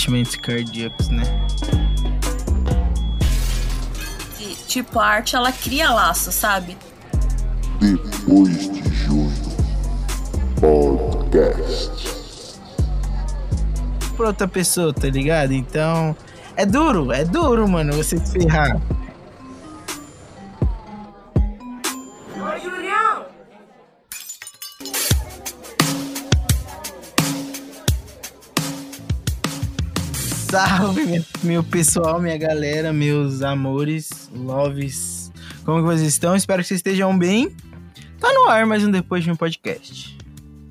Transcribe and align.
batimentos 0.00 0.34
cardíacos, 0.36 1.08
né? 1.08 1.22
E, 4.40 4.54
tipo, 4.66 4.98
a 4.98 5.06
arte 5.06 5.36
ela 5.36 5.52
cria 5.52 5.92
laço, 5.92 6.32
sabe? 6.32 6.76
Depois 7.78 8.70
de 8.72 8.82
junho. 8.94 9.30
Podcast. 10.58 11.90
Pra 14.16 14.28
outra 14.28 14.48
pessoa, 14.48 14.92
tá 14.92 15.08
ligado? 15.08 15.52
Então, 15.52 16.16
é 16.56 16.64
duro, 16.64 17.12
é 17.12 17.24
duro, 17.24 17.68
mano, 17.68 17.92
você 17.92 18.16
se 18.16 18.32
ferrar. 18.32 18.80
Salve, 30.80 31.22
meu, 31.42 31.62
pessoal, 31.62 32.18
minha 32.22 32.38
galera, 32.38 32.90
meus 32.90 33.42
amores, 33.42 34.30
loves. 34.34 35.30
Como 35.62 35.82
vocês 35.82 36.08
estão? 36.08 36.34
Espero 36.34 36.62
que 36.62 36.68
vocês 36.68 36.78
estejam 36.78 37.18
bem. 37.18 37.54
Tá 38.18 38.32
no 38.32 38.48
ar 38.48 38.64
mais 38.64 38.82
um 38.82 38.90
Depois 38.90 39.22
de 39.22 39.30
um 39.30 39.36
Podcast. 39.36 40.16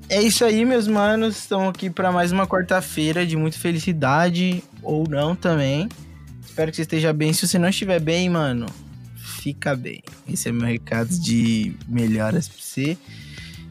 É 0.08 0.20
isso 0.20 0.44
aí, 0.44 0.64
meus 0.64 0.88
manos. 0.88 1.36
Estão 1.36 1.68
aqui 1.68 1.88
para 1.88 2.10
mais 2.10 2.32
uma 2.32 2.44
quarta-feira 2.44 3.24
de 3.24 3.36
muita 3.36 3.56
felicidade, 3.56 4.64
ou 4.82 5.08
não 5.08 5.36
também. 5.36 5.88
Espero 6.44 6.72
que 6.72 6.78
você 6.78 6.82
esteja 6.82 7.12
bem. 7.12 7.32
Se 7.32 7.46
você 7.46 7.56
não 7.56 7.68
estiver 7.68 8.00
bem, 8.00 8.28
mano, 8.28 8.66
fica 9.14 9.76
bem. 9.76 10.02
Esse 10.28 10.48
é 10.48 10.52
meu 10.52 10.66
recado 10.66 11.16
de 11.20 11.72
melhoras 11.86 12.48
pra 12.48 12.58
você. 12.60 12.98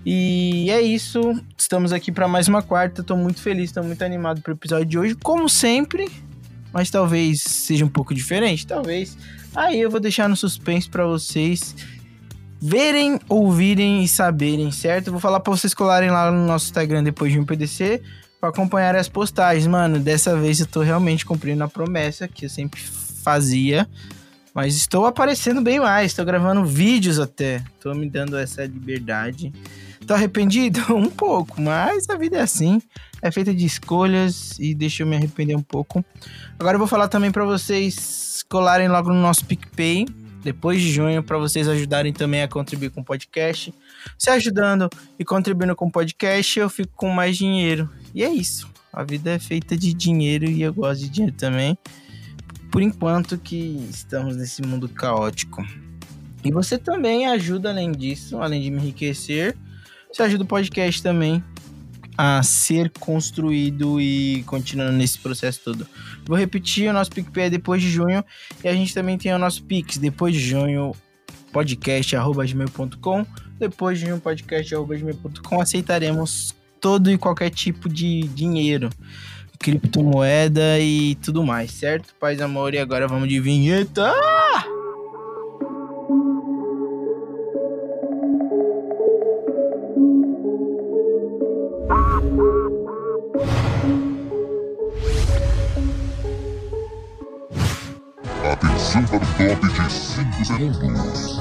E 0.05 0.71
é 0.71 0.79
isso. 0.81 1.20
Estamos 1.57 1.91
aqui 1.91 2.13
para 2.13 2.29
mais 2.29 2.48
uma 2.48 2.62
quarta. 2.62 3.03
Tô 3.03 3.18
muito 3.18 3.41
feliz, 3.41 3.74
tô 3.74 3.84
muito 3.84 4.01
animado 4.05 4.40
pro 4.40 4.53
episódio 4.53 4.85
de 4.85 4.98
hoje, 4.98 5.15
como 5.15 5.49
sempre. 5.49 6.09
Mas 6.73 6.89
talvez 6.89 7.41
seja 7.41 7.84
um 7.84 7.89
pouco 7.89 8.13
diferente, 8.13 8.65
talvez. 8.65 9.17
Aí 9.55 9.79
eu 9.79 9.89
vou 9.89 9.99
deixar 9.99 10.29
no 10.29 10.35
suspense 10.35 10.89
para 10.89 11.05
vocês 11.05 11.75
verem, 12.62 13.20
ouvirem 13.27 14.03
e 14.03 14.07
saberem, 14.07 14.71
certo? 14.71 15.12
Vou 15.12 15.20
falar 15.20 15.40
para 15.40 15.51
vocês 15.51 15.73
colarem 15.73 16.12
lá 16.12 16.31
no 16.31 16.45
nosso 16.45 16.65
Instagram 16.65 17.03
depois 17.03 17.31
de 17.31 17.40
um 17.40 17.45
PDC 17.45 18.01
para 18.40 18.49
acompanhar 18.49 18.95
as 18.95 19.09
postagens, 19.09 19.67
mano. 19.67 19.99
Dessa 19.99 20.35
vez 20.37 20.59
eu 20.59 20.65
tô 20.65 20.81
realmente 20.81 21.25
cumprindo 21.25 21.63
a 21.63 21.67
promessa 21.67 22.27
que 22.27 22.45
eu 22.45 22.49
sempre 22.49 22.81
fazia. 22.81 23.87
Mas 24.53 24.75
estou 24.75 25.05
aparecendo 25.05 25.62
bem 25.62 25.79
mais, 25.79 26.12
estou 26.12 26.25
gravando 26.25 26.65
vídeos 26.65 27.20
até. 27.20 27.63
Tô 27.79 27.93
me 27.93 28.09
dando 28.09 28.37
essa 28.37 28.65
liberdade. 28.65 29.53
Tô 30.10 30.15
arrependido? 30.15 30.79
Um 30.90 31.07
pouco, 31.07 31.62
mas 31.62 32.10
a 32.10 32.18
vida 32.18 32.38
é 32.38 32.41
assim. 32.41 32.82
É 33.21 33.29
feita 33.29 33.54
de 33.54 33.63
escolhas 33.63 34.57
e 34.57 34.74
deixa 34.74 35.04
eu 35.04 35.07
me 35.07 35.15
arrepender 35.15 35.55
um 35.55 35.62
pouco. 35.62 36.04
Agora 36.57 36.74
eu 36.74 36.79
vou 36.79 36.88
falar 36.88 37.07
também 37.07 37.32
para 37.32 37.46
vocês 37.46 38.43
colarem 38.49 38.87
logo 38.87 39.10
no 39.10 39.21
nosso 39.21 39.46
PicPay, 39.46 40.07
depois 40.41 40.82
de 40.82 40.91
junho, 40.91 41.21
para 41.21 41.37
vocês 41.37 41.68
ajudarem 41.68 42.12
também 42.12 42.41
a 42.41 42.48
contribuir 42.48 42.90
com 42.90 43.02
o 43.02 43.05
podcast. 43.05 43.71
Se 44.18 44.32
ajudando 44.32 44.90
e 45.20 45.24
contribuindo 45.24 45.76
com 45.76 45.85
o 45.85 45.91
podcast, 45.91 46.60
eu 46.60 46.71
fico 46.71 46.91
com 46.96 47.12
mais 47.12 47.37
dinheiro. 47.37 47.87
E 48.12 48.24
é 48.24 48.30
isso. 48.30 48.68
A 48.91 49.04
vida 49.04 49.30
é 49.30 49.37
feita 49.37 49.77
de 49.77 49.93
dinheiro 49.93 50.46
e 50.46 50.63
eu 50.63 50.74
gosto 50.74 51.02
de 51.02 51.10
dinheiro 51.10 51.35
também. 51.37 51.77
Por 52.71 52.82
enquanto 52.82 53.37
que 53.37 53.87
estamos 53.91 54.35
nesse 54.35 54.63
mundo 54.63 54.90
caótico. 54.90 55.63
E 56.43 56.52
você 56.52 56.80
também 56.80 57.27
ajuda 57.27 57.70
além 57.70 57.91
disso, 57.91 58.41
além 58.41 58.60
de 58.60 58.71
me 58.71 58.80
enriquecer 58.80 59.55
você 60.12 60.24
ajuda 60.24 60.43
o 60.43 60.48
podcast 60.48 61.02
também 61.02 61.43
a 62.18 62.43
ser 62.43 62.91
construído 62.99 64.02
e 64.02 64.44
continuando 64.44 64.91
nesse 64.91 65.19
processo 65.19 65.62
todo. 65.63 65.88
Vou 66.25 66.38
repetir, 66.38 66.90
o 66.90 66.94
nosso 66.94 67.12
PicPay 67.12 67.46
é 67.46 67.50
depois 67.50 67.81
de 67.81 67.90
junho 67.90 68.24
e 68.64 68.68
a 68.68 68.74
gente 68.74 68.94
também 68.94 69.18
tem 69.18 69.34
o 69.34 69.40
nosso 69.40 69.64
Pix 69.64 69.97
depois 69.97 70.34
de 70.34 70.42
junho, 70.42 70.94
podcast.gmail.com 71.53 73.25
depois 73.59 74.00
de 74.00 74.06
junho, 74.06 74.20
podcast.gmail.com 74.22 75.62
aceitaremos 75.62 76.56
todo 76.80 77.12
e 77.12 77.18
qualquer 77.18 77.50
tipo 77.50 77.90
de 77.90 78.22
dinheiro, 78.30 78.90
criptomoeda 79.59 80.80
e 80.80 81.16
tudo 81.16 81.44
mais, 81.46 81.72
certo? 81.72 82.16
Paz, 82.20 82.40
amor, 82.41 82.74
e 82.74 82.80
agora 82.80 83.08
vamos 83.08 83.28
de 83.28 83.40
vinheta! 83.40 84.14
5 100.59 100.74
segundos. 100.74 101.40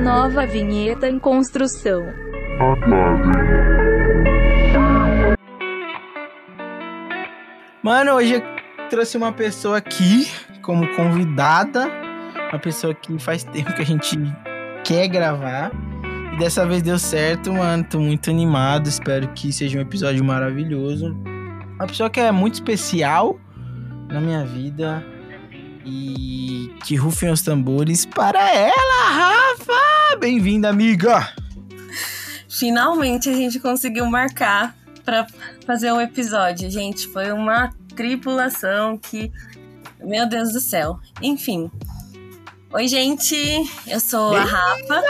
Nova 0.00 0.46
vinheta 0.46 1.08
em 1.08 1.18
construção. 1.18 2.06
Mano, 7.82 8.12
hoje 8.12 8.34
eu 8.34 8.42
trouxe 8.88 9.16
uma 9.16 9.32
pessoa 9.32 9.78
aqui 9.78 10.30
como 10.62 10.86
convidada. 10.94 11.88
Uma 12.52 12.60
pessoa 12.60 12.94
que 12.94 13.18
faz 13.18 13.42
tempo 13.42 13.74
que 13.74 13.82
a 13.82 13.84
gente 13.84 14.16
quer 14.84 15.08
gravar. 15.08 15.72
Dessa 16.38 16.64
vez 16.64 16.82
deu 16.82 17.00
certo, 17.00 17.52
mano. 17.52 17.82
Tô 17.82 17.98
muito 17.98 18.30
animado. 18.30 18.86
Espero 18.86 19.26
que 19.34 19.52
seja 19.52 19.76
um 19.76 19.80
episódio 19.80 20.24
maravilhoso. 20.24 21.12
Uma 21.74 21.86
pessoa 21.88 22.08
que 22.08 22.20
é 22.20 22.30
muito 22.30 22.54
especial 22.54 23.40
na 24.08 24.20
minha 24.20 24.44
vida. 24.44 25.04
E 25.84 26.72
que 26.84 26.94
rufem 26.94 27.30
os 27.30 27.42
tambores 27.42 28.06
para 28.06 28.54
ela, 28.54 29.10
Rafa! 29.10 30.16
Bem-vinda, 30.20 30.68
amiga! 30.68 31.32
Finalmente 32.48 33.28
a 33.28 33.32
gente 33.32 33.58
conseguiu 33.58 34.06
marcar 34.06 34.76
para 35.04 35.26
fazer 35.66 35.90
um 35.90 36.00
episódio, 36.00 36.70
gente. 36.70 37.08
Foi 37.08 37.32
uma 37.32 37.72
tripulação 37.96 38.96
que. 38.96 39.32
Meu 40.00 40.28
Deus 40.28 40.52
do 40.52 40.60
céu. 40.60 41.00
Enfim. 41.20 41.68
Oi, 42.72 42.86
gente. 42.86 43.34
Eu 43.88 43.98
sou 43.98 44.36
a 44.36 44.44
Rafa. 44.44 45.02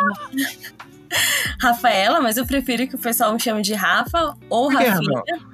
Rafaela, 1.60 2.20
mas 2.20 2.36
eu 2.36 2.46
prefiro 2.46 2.86
que 2.86 2.94
o 2.94 2.98
pessoal 2.98 3.32
me 3.32 3.40
chame 3.40 3.62
de 3.62 3.74
Rafa 3.74 4.34
ou 4.48 4.68
Por 4.68 4.78
que, 4.78 4.84
Rafinha. 4.84 5.18
Rafael? 5.18 5.50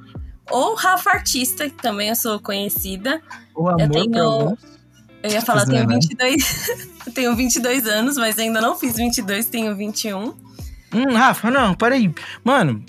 Ou 0.50 0.74
Rafa 0.74 1.10
Artista, 1.10 1.68
que 1.68 1.76
também 1.76 2.08
eu 2.08 2.14
sou 2.14 2.38
conhecida. 2.38 3.20
O 3.54 3.68
amor 3.68 3.80
Eu 3.80 3.90
tenho-. 3.90 4.58
Eu 5.22 5.30
ia 5.30 5.42
falar, 5.42 5.62
eu 5.62 5.66
tenho 5.66 5.84
Fazendo, 5.84 5.88
né? 5.88 5.98
22. 6.00 6.68
eu 7.06 7.12
tenho 7.12 7.34
22 7.34 7.86
anos, 7.86 8.16
mas 8.16 8.38
ainda 8.38 8.60
não 8.60 8.78
fiz 8.78 8.96
22, 8.96 9.46
tenho 9.46 9.74
21. 9.74 10.34
Hum, 10.92 11.14
Rafa, 11.14 11.50
não, 11.50 11.74
peraí. 11.74 12.14
Mano, 12.44 12.84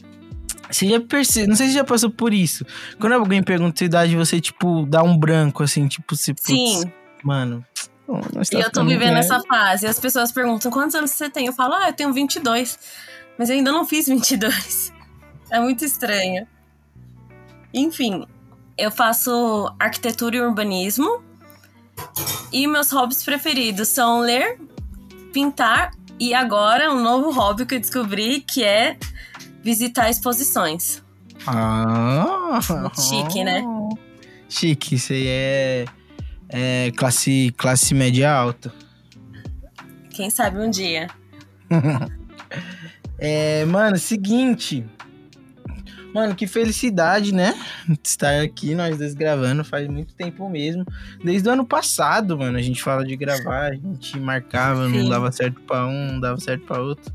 você 0.69 0.87
já 0.87 0.99
percebeu, 0.99 1.49
não 1.49 1.55
sei 1.55 1.67
se 1.67 1.73
você 1.73 1.79
já 1.79 1.83
passou 1.83 2.11
por 2.11 2.33
isso. 2.33 2.65
Quando 2.99 3.13
alguém 3.13 3.41
pergunta 3.41 3.77
sua 3.77 3.85
idade, 3.85 4.15
você, 4.15 4.39
tipo, 4.39 4.85
dá 4.85 5.01
um 5.01 5.17
branco, 5.17 5.63
assim, 5.63 5.87
tipo, 5.87 6.05
putz, 6.07 6.31
Sim. 6.41 6.83
Mano, 7.23 7.65
E 8.07 8.49
tá 8.49 8.59
eu 8.59 8.71
tô 8.71 8.83
vivendo 8.83 9.15
velho. 9.15 9.17
essa 9.19 9.41
fase. 9.41 9.85
E 9.85 9.89
as 9.89 9.99
pessoas 9.99 10.31
perguntam 10.31 10.71
quantos 10.71 10.95
anos 10.95 11.11
você 11.11 11.29
tem. 11.29 11.47
Eu 11.47 11.53
falo, 11.53 11.73
ah, 11.73 11.89
eu 11.89 11.93
tenho 11.93 12.13
22. 12.13 12.79
Mas 13.37 13.49
eu 13.49 13.55
ainda 13.55 13.71
não 13.71 13.85
fiz 13.85 14.07
22. 14.07 14.95
É 15.49 15.61
muito 15.61 15.85
estranho. 15.85 16.45
Enfim, 17.73 18.27
eu 18.77 18.91
faço 18.91 19.73
arquitetura 19.79 20.35
e 20.35 20.41
urbanismo. 20.41 21.23
E 22.51 22.67
meus 22.67 22.91
hobbies 22.91 23.23
preferidos 23.23 23.87
são 23.87 24.19
ler, 24.19 24.59
pintar 25.31 25.91
e 26.19 26.33
agora 26.33 26.91
um 26.91 27.01
novo 27.01 27.31
hobby 27.31 27.65
que 27.65 27.75
eu 27.75 27.79
descobri 27.79 28.41
que 28.41 28.61
é 28.61 28.97
visitar 29.63 30.09
exposições. 30.09 31.01
Ah, 31.45 32.59
Chique, 32.93 33.43
né? 33.43 33.63
Chique, 34.49 34.95
isso 34.95 35.13
aí 35.13 35.27
é, 35.27 35.85
é 36.49 36.91
classe, 36.95 37.53
classe 37.57 37.93
média 37.93 38.31
alta. 38.31 38.73
Quem 40.11 40.29
sabe 40.29 40.59
um 40.59 40.69
dia. 40.69 41.07
É, 43.19 43.65
mano, 43.65 43.97
seguinte. 43.97 44.85
Mano, 46.13 46.35
que 46.35 46.47
felicidade, 46.47 47.33
né? 47.33 47.53
Estar 48.03 48.41
aqui, 48.41 48.73
nós 48.73 48.97
dois 48.97 49.13
gravando 49.13 49.63
faz 49.63 49.87
muito 49.87 50.13
tempo 50.13 50.49
mesmo. 50.49 50.85
Desde 51.23 51.47
o 51.49 51.51
ano 51.51 51.65
passado, 51.65 52.37
mano, 52.37 52.57
a 52.57 52.61
gente 52.61 52.81
fala 52.81 53.03
de 53.03 53.15
gravar, 53.15 53.71
a 53.71 53.75
gente 53.75 54.19
marcava, 54.19 54.87
não 54.87 55.03
Sim. 55.03 55.09
dava 55.09 55.31
certo 55.31 55.61
pra 55.61 55.85
um, 55.85 56.13
não 56.13 56.19
dava 56.19 56.39
certo 56.39 56.65
pra 56.65 56.79
outro. 56.79 57.13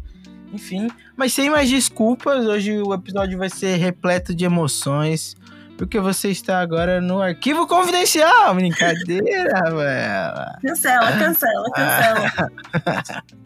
Enfim, 0.53 0.89
mas 1.17 1.33
sem 1.33 1.49
mais 1.49 1.71
desculpas, 1.71 2.47
hoje 2.47 2.79
o 2.83 2.93
episódio 2.93 3.39
vai 3.39 3.49
ser 3.49 3.77
repleto 3.77 4.35
de 4.35 4.45
emoções. 4.45 5.35
Porque 5.77 5.99
você 5.99 6.31
está 6.31 6.61
agora 6.61 7.01
no 7.01 7.21
arquivo 7.21 7.67
confidencial. 7.67 8.55
Brincadeira, 8.55 9.63
velho. 9.71 10.61
Cancela, 10.63 11.13
cancela, 11.19 11.71
cancela. 11.75 13.23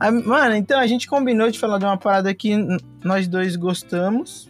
Ah, 0.00 0.12
Mano, 0.12 0.54
então 0.54 0.78
a 0.78 0.86
gente 0.86 1.08
combinou 1.08 1.50
de 1.50 1.58
falar 1.58 1.78
de 1.78 1.84
uma 1.84 1.96
parada 1.96 2.32
que 2.32 2.54
nós 3.02 3.26
dois 3.26 3.56
gostamos. 3.56 4.48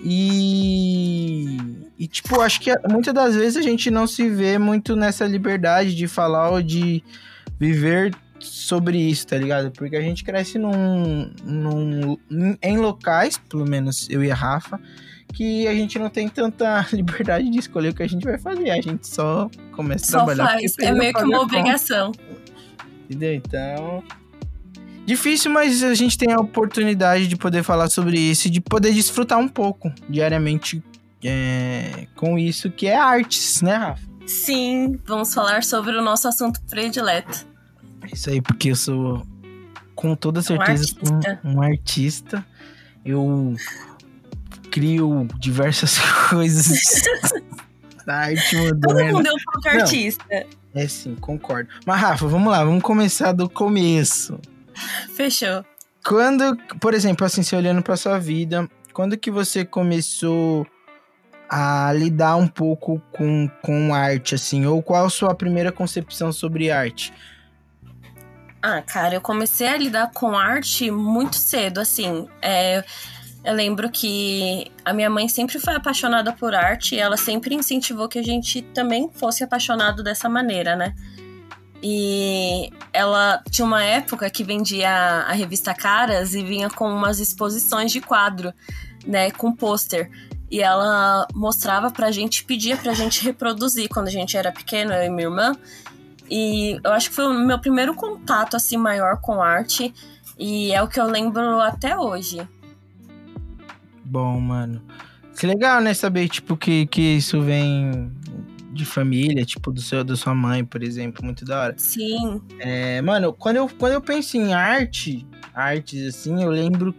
E. 0.00 1.58
E, 1.98 2.06
tipo, 2.06 2.40
acho 2.40 2.60
que 2.60 2.72
muitas 2.88 3.14
das 3.14 3.34
vezes 3.34 3.56
a 3.56 3.62
gente 3.62 3.90
não 3.90 4.06
se 4.06 4.28
vê 4.28 4.58
muito 4.58 4.94
nessa 4.94 5.26
liberdade 5.26 5.94
de 5.94 6.06
falar 6.06 6.50
ou 6.50 6.62
de 6.62 7.02
viver 7.58 8.14
sobre 8.38 8.98
isso, 8.98 9.26
tá 9.26 9.36
ligado? 9.36 9.70
Porque 9.70 9.96
a 9.96 10.00
gente 10.00 10.22
cresce 10.22 10.58
num, 10.58 11.30
num, 11.42 12.18
em 12.62 12.78
locais, 12.78 13.38
pelo 13.38 13.64
menos 13.64 14.08
eu 14.10 14.22
e 14.22 14.30
a 14.30 14.34
Rafa, 14.34 14.78
que 15.32 15.66
a 15.66 15.74
gente 15.74 15.98
não 15.98 16.08
tem 16.08 16.28
tanta 16.28 16.86
liberdade 16.92 17.50
de 17.50 17.58
escolher 17.58 17.90
o 17.90 17.94
que 17.94 18.02
a 18.02 18.08
gente 18.08 18.24
vai 18.24 18.38
fazer. 18.38 18.70
A 18.70 18.80
gente 18.80 19.06
só 19.06 19.50
começa 19.72 20.04
a 20.04 20.08
Só 20.08 20.24
trabalhar. 20.24 20.52
faz. 20.52 20.74
É 20.80 20.92
meio 20.92 21.12
que 21.12 21.22
uma 21.22 21.38
a 21.38 21.40
obrigação. 21.40 22.12
Entendeu? 23.08 23.34
Então. 23.34 24.02
Difícil, 25.06 25.50
mas 25.50 25.82
a 25.82 25.94
gente 25.94 26.16
tem 26.16 26.32
a 26.32 26.38
oportunidade 26.38 27.28
de 27.28 27.36
poder 27.36 27.62
falar 27.62 27.90
sobre 27.90 28.18
isso 28.18 28.48
e 28.48 28.50
de 28.50 28.60
poder 28.60 28.92
desfrutar 28.92 29.38
um 29.38 29.48
pouco 29.48 29.92
diariamente 30.08 30.82
é, 31.22 32.06
com 32.14 32.38
isso, 32.38 32.70
que 32.70 32.86
é 32.86 32.96
artes, 32.96 33.60
né, 33.60 33.76
Rafa? 33.76 34.02
Sim, 34.26 34.98
vamos 35.04 35.34
falar 35.34 35.62
sobre 35.62 35.94
o 35.94 36.02
nosso 36.02 36.26
assunto 36.26 36.58
predileto. 36.70 37.46
É 38.02 38.14
Isso 38.14 38.30
aí, 38.30 38.40
porque 38.40 38.70
eu 38.70 38.76
sou, 38.76 39.26
com 39.94 40.14
toda 40.16 40.40
certeza, 40.40 40.84
artista. 40.84 41.40
Um, 41.44 41.56
um 41.56 41.62
artista. 41.62 42.46
Eu 43.04 43.54
crio 44.74 45.28
diversas 45.38 45.96
coisas 46.28 46.82
da 48.04 48.14
arte 48.16 48.56
Todo 48.56 48.88
moderna. 48.88 49.12
mundo 49.12 49.28
é 49.28 49.32
um 49.32 49.36
pouco 49.52 49.68
artista. 49.68 50.24
É 50.74 50.88
sim, 50.88 51.14
concordo. 51.14 51.70
Mas, 51.86 52.00
Rafa, 52.00 52.26
vamos 52.26 52.50
lá, 52.50 52.64
vamos 52.64 52.82
começar 52.82 53.30
do 53.30 53.48
começo. 53.48 54.36
Fechou. 55.14 55.64
Quando, 56.04 56.56
por 56.80 56.92
exemplo, 56.92 57.24
assim, 57.24 57.44
você 57.44 57.54
olhando 57.54 57.82
pra 57.82 57.96
sua 57.96 58.18
vida, 58.18 58.68
quando 58.92 59.16
que 59.16 59.30
você 59.30 59.64
começou 59.64 60.66
a 61.48 61.92
lidar 61.92 62.34
um 62.34 62.48
pouco 62.48 63.00
com, 63.12 63.48
com 63.62 63.94
arte, 63.94 64.34
assim? 64.34 64.66
Ou 64.66 64.82
qual 64.82 65.06
a 65.06 65.10
sua 65.10 65.36
primeira 65.36 65.70
concepção 65.70 66.32
sobre 66.32 66.72
arte? 66.72 67.12
Ah, 68.60 68.82
cara, 68.82 69.14
eu 69.14 69.20
comecei 69.20 69.68
a 69.68 69.76
lidar 69.76 70.10
com 70.12 70.36
arte 70.36 70.90
muito 70.90 71.36
cedo, 71.36 71.78
assim. 71.78 72.26
É, 72.42 72.84
eu 73.44 73.54
lembro 73.54 73.90
que 73.90 74.72
a 74.84 74.92
minha 74.94 75.10
mãe 75.10 75.28
sempre 75.28 75.58
foi 75.58 75.74
apaixonada 75.74 76.32
por 76.32 76.54
arte 76.54 76.94
e 76.94 76.98
ela 76.98 77.16
sempre 77.16 77.54
incentivou 77.54 78.08
que 78.08 78.18
a 78.18 78.22
gente 78.22 78.62
também 78.62 79.10
fosse 79.12 79.44
apaixonado 79.44 80.02
dessa 80.02 80.28
maneira, 80.30 80.74
né? 80.74 80.94
E 81.82 82.70
ela 82.90 83.42
tinha 83.50 83.66
uma 83.66 83.84
época 83.84 84.30
que 84.30 84.42
vendia 84.42 84.90
a 84.90 85.32
revista 85.32 85.74
Caras 85.74 86.34
e 86.34 86.42
vinha 86.42 86.70
com 86.70 86.88
umas 86.88 87.20
exposições 87.20 87.92
de 87.92 88.00
quadro, 88.00 88.54
né, 89.06 89.30
com 89.30 89.54
pôster. 89.54 90.10
E 90.50 90.62
ela 90.62 91.28
mostrava 91.34 91.90
pra 91.90 92.10
gente, 92.10 92.44
pedia 92.44 92.78
pra 92.78 92.94
gente 92.94 93.22
reproduzir 93.22 93.90
quando 93.90 94.08
a 94.08 94.10
gente 94.10 94.34
era 94.34 94.50
pequeno, 94.50 94.94
eu 94.94 95.04
e 95.04 95.10
minha 95.10 95.26
irmã. 95.28 95.54
E 96.30 96.80
eu 96.82 96.92
acho 96.92 97.10
que 97.10 97.16
foi 97.16 97.26
o 97.26 97.34
meu 97.34 97.58
primeiro 97.58 97.94
contato 97.94 98.56
assim 98.56 98.78
maior 98.78 99.20
com 99.20 99.42
arte 99.42 99.92
e 100.38 100.72
é 100.72 100.82
o 100.82 100.88
que 100.88 100.98
eu 100.98 101.06
lembro 101.06 101.60
até 101.60 101.98
hoje. 101.98 102.48
Bom, 104.04 104.38
mano. 104.40 104.82
Que 105.38 105.46
legal, 105.46 105.80
né? 105.80 105.94
Saber, 105.94 106.28
tipo, 106.28 106.56
que, 106.56 106.86
que 106.86 107.16
isso 107.16 107.40
vem 107.40 108.10
de 108.72 108.84
família, 108.84 109.44
tipo, 109.44 109.70
do 109.72 109.80
seu, 109.80 110.04
da 110.04 110.16
sua 110.16 110.34
mãe, 110.34 110.64
por 110.64 110.82
exemplo. 110.82 111.24
Muito 111.24 111.44
da 111.44 111.60
hora. 111.60 111.74
Sim, 111.76 112.40
É, 112.58 113.00
mano, 113.02 113.32
quando 113.32 113.56
eu, 113.56 113.68
quando 113.68 113.92
eu 113.92 114.00
penso 114.00 114.36
em 114.36 114.52
arte, 114.52 115.26
artes 115.54 116.06
assim, 116.08 116.42
eu 116.42 116.50
lembro, 116.50 116.94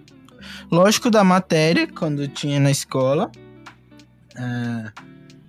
lógico, 0.72 1.10
da 1.10 1.24
matéria, 1.24 1.88
quando 1.88 2.24
eu 2.24 2.28
tinha 2.28 2.60
na 2.60 2.72
escola. 2.72 3.32
Ah, 4.38 4.92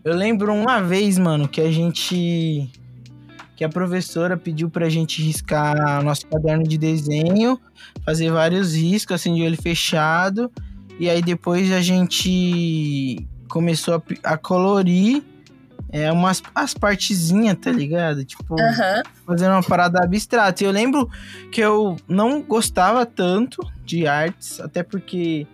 eu 0.04 0.14
lembro 0.14 0.52
uma 0.52 0.80
vez, 0.80 1.18
mano, 1.18 1.48
que 1.48 1.60
a 1.60 1.70
gente. 1.70 2.70
Que 3.56 3.64
a 3.64 3.68
professora 3.68 4.36
pediu 4.36 4.68
pra 4.68 4.88
gente 4.88 5.22
riscar 5.22 6.04
nosso 6.04 6.26
caderno 6.26 6.62
de 6.62 6.76
desenho, 6.76 7.58
fazer 8.04 8.30
vários 8.30 8.74
riscos, 8.74 9.14
assim, 9.14 9.34
de 9.34 9.42
olho 9.42 9.60
fechado. 9.60 10.52
E 10.98 11.10
aí 11.10 11.22
depois 11.22 11.70
a 11.72 11.80
gente 11.80 13.26
começou 13.48 13.94
a, 13.94 14.32
a 14.32 14.36
colorir 14.36 15.22
é, 15.90 16.10
umas 16.10 16.42
as 16.54 16.74
partezinhas, 16.74 17.56
tá 17.60 17.70
ligado? 17.70 18.24
Tipo 18.24 18.56
fazendo 19.26 19.52
uma 19.52 19.62
parada 19.62 20.02
abstrata. 20.02 20.62
E 20.62 20.66
eu 20.66 20.72
lembro 20.72 21.08
que 21.50 21.60
eu 21.60 21.96
não 22.08 22.42
gostava 22.42 23.06
tanto 23.06 23.60
de 23.84 24.06
artes, 24.06 24.60
até 24.60 24.82
porque 24.82 25.46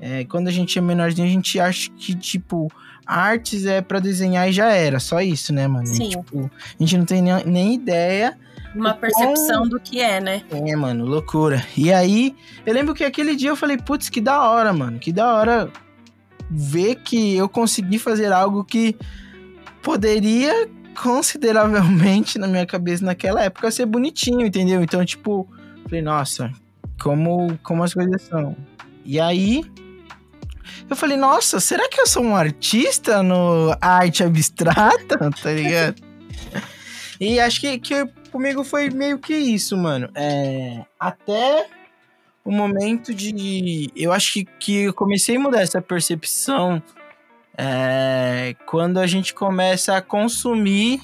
é, 0.00 0.24
quando 0.24 0.48
a 0.48 0.50
gente 0.50 0.78
é 0.78 0.82
menorzinho, 0.82 1.26
a 1.26 1.30
gente 1.30 1.60
acha 1.60 1.90
que, 1.90 2.14
tipo, 2.14 2.72
artes 3.04 3.66
é 3.66 3.82
pra 3.82 3.98
desenhar 3.98 4.48
e 4.48 4.52
já 4.52 4.72
era, 4.72 4.98
só 4.98 5.20
isso, 5.20 5.52
né, 5.52 5.66
mano? 5.66 5.86
Sim. 5.86 6.08
tipo, 6.08 6.50
a 6.78 6.82
gente 6.82 6.96
não 6.96 7.04
tem 7.04 7.20
nem, 7.20 7.44
nem 7.44 7.74
ideia. 7.74 8.38
Uma 8.74 8.94
percepção 8.94 9.68
do 9.68 9.80
que 9.80 10.00
é, 10.00 10.20
né? 10.20 10.42
É, 10.50 10.76
mano, 10.76 11.04
loucura. 11.04 11.64
E 11.76 11.92
aí, 11.92 12.34
eu 12.64 12.72
lembro 12.72 12.94
que 12.94 13.04
aquele 13.04 13.34
dia 13.34 13.50
eu 13.50 13.56
falei, 13.56 13.76
putz, 13.76 14.08
que 14.08 14.20
da 14.20 14.42
hora, 14.48 14.72
mano, 14.72 14.98
que 14.98 15.12
da 15.12 15.34
hora 15.34 15.70
ver 16.50 16.96
que 16.96 17.36
eu 17.36 17.48
consegui 17.48 17.98
fazer 17.98 18.32
algo 18.32 18.64
que 18.64 18.96
poderia 19.82 20.68
consideravelmente 21.00 22.38
na 22.38 22.46
minha 22.46 22.66
cabeça 22.66 23.04
naquela 23.04 23.42
época 23.42 23.70
ser 23.70 23.86
bonitinho, 23.86 24.46
entendeu? 24.46 24.82
Então, 24.82 25.04
tipo, 25.04 25.48
falei, 25.84 26.02
nossa, 26.02 26.52
como, 27.00 27.58
como 27.62 27.82
as 27.82 27.94
coisas 27.94 28.22
são. 28.22 28.56
E 29.04 29.18
aí, 29.18 29.64
eu 30.88 30.96
falei, 30.96 31.16
nossa, 31.16 31.60
será 31.60 31.88
que 31.88 32.00
eu 32.00 32.06
sou 32.06 32.22
um 32.22 32.36
artista 32.36 33.22
no 33.22 33.74
arte 33.80 34.22
abstrata? 34.22 35.30
Tá 35.42 35.52
ligado? 35.52 36.02
e 37.20 37.38
acho 37.38 37.60
que, 37.60 37.78
que 37.78 37.94
comigo 38.30 38.64
foi 38.64 38.88
meio 38.90 39.18
que 39.18 39.34
isso, 39.34 39.76
mano. 39.76 40.08
É, 40.14 40.84
até 40.98 41.68
o 42.44 42.50
momento 42.50 43.14
de. 43.14 43.90
Eu 43.94 44.12
acho 44.12 44.32
que, 44.32 44.44
que 44.58 44.76
eu 44.82 44.94
comecei 44.94 45.36
a 45.36 45.40
mudar 45.40 45.60
essa 45.60 45.82
percepção 45.82 46.82
é, 47.56 48.56
quando 48.66 48.98
a 48.98 49.06
gente 49.06 49.34
começa 49.34 49.96
a 49.96 50.00
consumir 50.00 51.00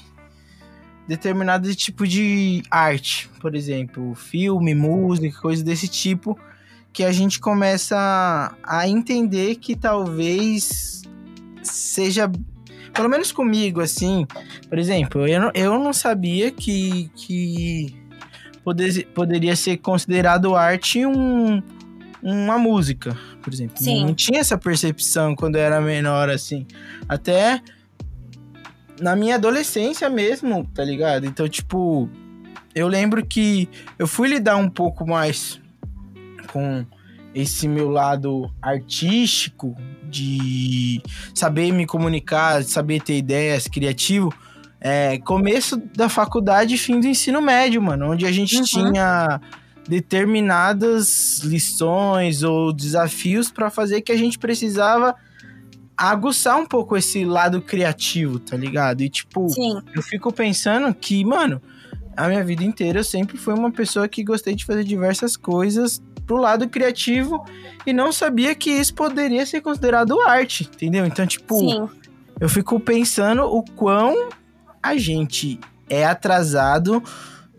determinado 1.07 1.73
tipo 1.75 2.05
de 2.05 2.63
arte, 2.69 3.29
por 3.39 3.55
exemplo, 3.55 4.13
filme, 4.15 4.75
música, 4.75 5.39
coisas 5.39 5.63
desse 5.63 5.87
tipo, 5.87 6.37
que 6.91 7.03
a 7.03 7.11
gente 7.11 7.39
começa 7.39 8.55
a 8.63 8.87
entender 8.87 9.55
que 9.55 9.75
talvez 9.75 11.03
seja, 11.63 12.29
pelo 12.97 13.07
menos 13.07 13.31
comigo, 13.31 13.79
assim, 13.79 14.25
por 14.67 14.79
exemplo, 14.79 15.27
eu 15.27 15.39
não, 15.39 15.51
eu 15.53 15.79
não 15.79 15.93
sabia 15.93 16.51
que, 16.51 17.09
que 17.15 17.95
poder, 18.63 19.05
poderia 19.13 19.55
ser 19.55 19.77
considerado 19.77 20.55
arte 20.55 21.05
um, 21.05 21.61
uma 22.23 22.57
música, 22.57 23.15
por 23.41 23.53
exemplo. 23.53 23.77
Sim. 23.77 24.03
Não 24.03 24.15
tinha 24.15 24.39
essa 24.39 24.57
percepção 24.57 25.35
quando 25.35 25.57
eu 25.57 25.61
era 25.61 25.79
menor, 25.79 26.27
assim. 26.27 26.65
Até 27.07 27.61
na 28.99 29.15
minha 29.15 29.35
adolescência 29.35 30.09
mesmo, 30.09 30.65
tá 30.73 30.83
ligado? 30.83 31.27
Então, 31.27 31.47
tipo, 31.47 32.09
eu 32.73 32.87
lembro 32.87 33.23
que 33.23 33.69
eu 33.99 34.07
fui 34.07 34.27
lidar 34.27 34.55
um 34.57 34.69
pouco 34.69 35.07
mais 35.07 35.61
com 36.51 36.83
esse 37.33 37.67
meu 37.67 37.89
lado 37.89 38.51
artístico, 38.59 39.75
de 40.09 41.01
saber 41.33 41.71
me 41.71 41.85
comunicar, 41.85 42.63
saber 42.63 43.01
ter 43.01 43.17
ideias, 43.17 43.67
criativo, 43.67 44.33
é, 44.79 45.17
começo 45.19 45.77
da 45.95 46.07
faculdade 46.09 46.75
e 46.75 46.77
fim 46.77 46.99
do 46.99 47.07
ensino 47.07 47.41
médio, 47.41 47.81
mano, 47.81 48.11
onde 48.11 48.25
a 48.25 48.31
gente 48.31 48.57
Uhum. 48.57 48.63
tinha 48.63 49.41
determinadas 49.87 51.39
lições 51.43 52.43
ou 52.43 52.73
desafios 52.73 53.51
para 53.51 53.69
fazer 53.69 54.01
que 54.01 54.11
a 54.11 54.17
gente 54.17 54.37
precisava 54.37 55.15
aguçar 55.95 56.57
um 56.57 56.65
pouco 56.65 56.95
esse 56.95 57.25
lado 57.25 57.61
criativo, 57.61 58.39
tá 58.39 58.55
ligado? 58.55 59.01
E 59.01 59.09
tipo, 59.09 59.49
Sim, 59.49 59.81
eu 59.95 60.01
fico 60.03 60.31
pensando 60.31 60.93
que, 60.93 61.23
mano, 61.25 61.61
a 62.15 62.27
minha 62.27 62.43
vida 62.43 62.63
inteira 62.63 62.99
eu 62.99 63.03
sempre 63.03 63.37
fui 63.37 63.53
uma 63.53 63.71
pessoa 63.71 64.07
que 64.07 64.23
gostei 64.23 64.53
de 64.55 64.65
fazer 64.65 64.83
diversas 64.83 65.35
coisas 65.37 66.01
pro 66.27 66.35
lado 66.37 66.67
criativo 66.67 67.43
e 67.85 67.93
não 67.93 68.11
sabia 68.11 68.53
que 68.53 68.69
isso 68.69 68.93
poderia 68.93 69.45
ser 69.45 69.61
considerado 69.61 70.19
arte, 70.21 70.69
entendeu? 70.71 71.05
Então, 71.05 71.25
tipo, 71.25 71.57
sim, 71.57 71.87
eu 72.39 72.49
fico 72.49 72.79
pensando 72.79 73.43
o 73.43 73.63
quão 73.63 74.29
a 74.83 74.97
gente 74.97 75.59
é 75.89 76.05
atrasado 76.05 77.01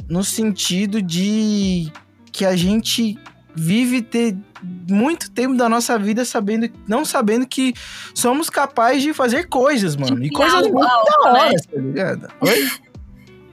no 0.09 0.23
sentido 0.23 1.03
de 1.03 1.91
que 2.31 2.45
a 2.45 2.55
gente 2.55 3.19
vive 3.55 4.03
ter 4.03 4.37
muito 4.89 5.31
tempo 5.31 5.57
da 5.57 5.69
nossa 5.69 5.99
vida 5.99 6.25
sabendo, 6.25 6.71
não 6.87 7.05
sabendo 7.05 7.47
que 7.47 7.75
somos 8.15 8.49
capazes 8.49 9.03
de 9.03 9.13
fazer 9.13 9.49
coisas, 9.49 9.97
mano. 9.97 10.23
E 10.23 10.31
coisas 10.31 10.63
muito 10.71 10.87
da 10.87 11.31
hora, 11.31 11.51
né? 11.51 11.59
tá 11.59 11.81
ligado? 11.81 12.29
Oi? 12.41 12.69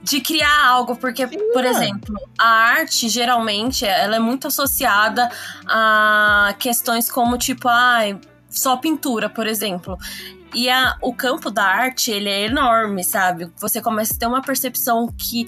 de 0.06 0.20
criar 0.20 0.66
algo, 0.66 0.94
porque, 0.96 1.26
Sim, 1.26 1.36
por 1.52 1.64
exemplo, 1.64 2.14
a 2.38 2.46
arte 2.46 3.08
geralmente 3.08 3.84
ela 3.84 4.14
é 4.14 4.18
muito 4.20 4.46
associada 4.46 5.28
a 5.66 6.54
questões 6.60 7.10
como 7.10 7.36
tipo, 7.36 7.68
ah, 7.68 8.02
só 8.48 8.76
pintura, 8.76 9.28
por 9.28 9.48
exemplo. 9.48 9.98
E 10.54 10.70
a, 10.70 10.96
o 11.02 11.12
campo 11.12 11.50
da 11.50 11.64
arte, 11.64 12.12
ele 12.12 12.28
é 12.28 12.44
enorme, 12.44 13.02
sabe? 13.02 13.50
Você 13.56 13.82
começa 13.82 14.14
a 14.14 14.16
ter 14.16 14.26
uma 14.26 14.40
percepção 14.40 15.08
que 15.08 15.44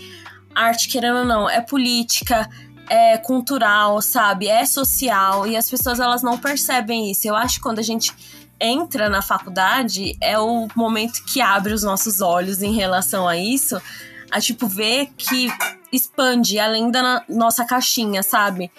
arte, 0.52 0.88
querendo 0.88 1.18
ou 1.20 1.24
não, 1.24 1.48
é 1.48 1.60
política, 1.60 2.48
é 2.90 3.16
cultural, 3.16 4.02
sabe? 4.02 4.48
É 4.48 4.66
social 4.66 5.46
e 5.46 5.56
as 5.56 5.70
pessoas 5.70 6.00
elas 6.00 6.20
não 6.20 6.36
percebem 6.36 7.12
isso. 7.12 7.28
Eu 7.28 7.36
acho 7.36 7.56
que 7.56 7.62
quando 7.62 7.78
a 7.78 7.82
gente 7.82 8.12
entra 8.60 9.08
na 9.08 9.22
faculdade 9.22 10.16
é 10.20 10.36
o 10.36 10.66
momento 10.74 11.24
que 11.24 11.40
abre 11.40 11.72
os 11.72 11.84
nossos 11.84 12.20
olhos 12.20 12.60
em 12.60 12.72
relação 12.74 13.28
a 13.28 13.36
isso, 13.36 13.80
a 14.30 14.40
tipo 14.40 14.66
ver 14.66 15.08
que 15.16 15.48
expande 15.92 16.58
além 16.58 16.90
da 16.90 17.24
nossa 17.28 17.64
caixinha, 17.64 18.22
sabe? 18.22 18.70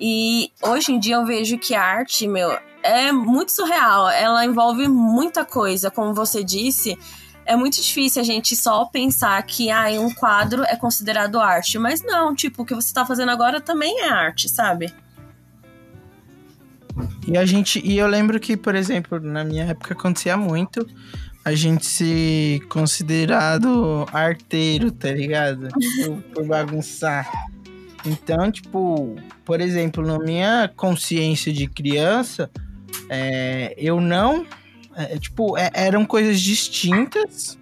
E 0.00 0.50
hoje 0.62 0.92
em 0.92 0.98
dia 0.98 1.16
eu 1.16 1.24
vejo 1.24 1.58
que 1.58 1.74
a 1.74 1.82
arte, 1.82 2.26
meu, 2.26 2.56
é 2.82 3.12
muito 3.12 3.52
surreal. 3.52 4.08
Ela 4.10 4.44
envolve 4.44 4.88
muita 4.88 5.44
coisa, 5.44 5.90
como 5.90 6.14
você 6.14 6.42
disse. 6.42 6.98
É 7.46 7.54
muito 7.56 7.80
difícil 7.80 8.22
a 8.22 8.24
gente 8.24 8.56
só 8.56 8.86
pensar 8.86 9.42
que 9.42 9.70
ah, 9.70 9.86
um 10.00 10.12
quadro 10.12 10.64
é 10.64 10.76
considerado 10.76 11.40
arte. 11.40 11.78
Mas 11.78 12.02
não, 12.02 12.34
tipo, 12.34 12.62
o 12.62 12.64
que 12.64 12.74
você 12.74 12.92
tá 12.92 13.04
fazendo 13.04 13.30
agora 13.30 13.60
também 13.60 14.00
é 14.00 14.08
arte, 14.08 14.48
sabe? 14.48 14.92
E 17.26 17.36
a 17.36 17.44
gente. 17.44 17.80
E 17.84 17.98
eu 17.98 18.06
lembro 18.06 18.38
que, 18.38 18.56
por 18.56 18.74
exemplo, 18.74 19.20
na 19.20 19.44
minha 19.44 19.64
época 19.64 19.94
acontecia 19.94 20.36
muito 20.36 20.86
a 21.44 21.54
gente 21.54 21.84
se 21.84 22.62
considerado 22.70 24.06
arteiro, 24.12 24.90
tá 24.90 25.10
ligado? 25.10 25.68
por, 26.04 26.22
por 26.34 26.46
bagunçar. 26.46 27.30
Então, 28.06 28.50
tipo, 28.50 29.16
por 29.44 29.60
exemplo, 29.60 30.06
na 30.06 30.18
minha 30.18 30.70
consciência 30.74 31.52
de 31.52 31.66
criança, 31.66 32.50
é, 33.08 33.74
eu 33.76 34.00
não. 34.00 34.46
É, 34.96 35.18
tipo, 35.18 35.56
é, 35.58 35.70
eram 35.74 36.06
coisas 36.06 36.40
distintas. 36.40 37.58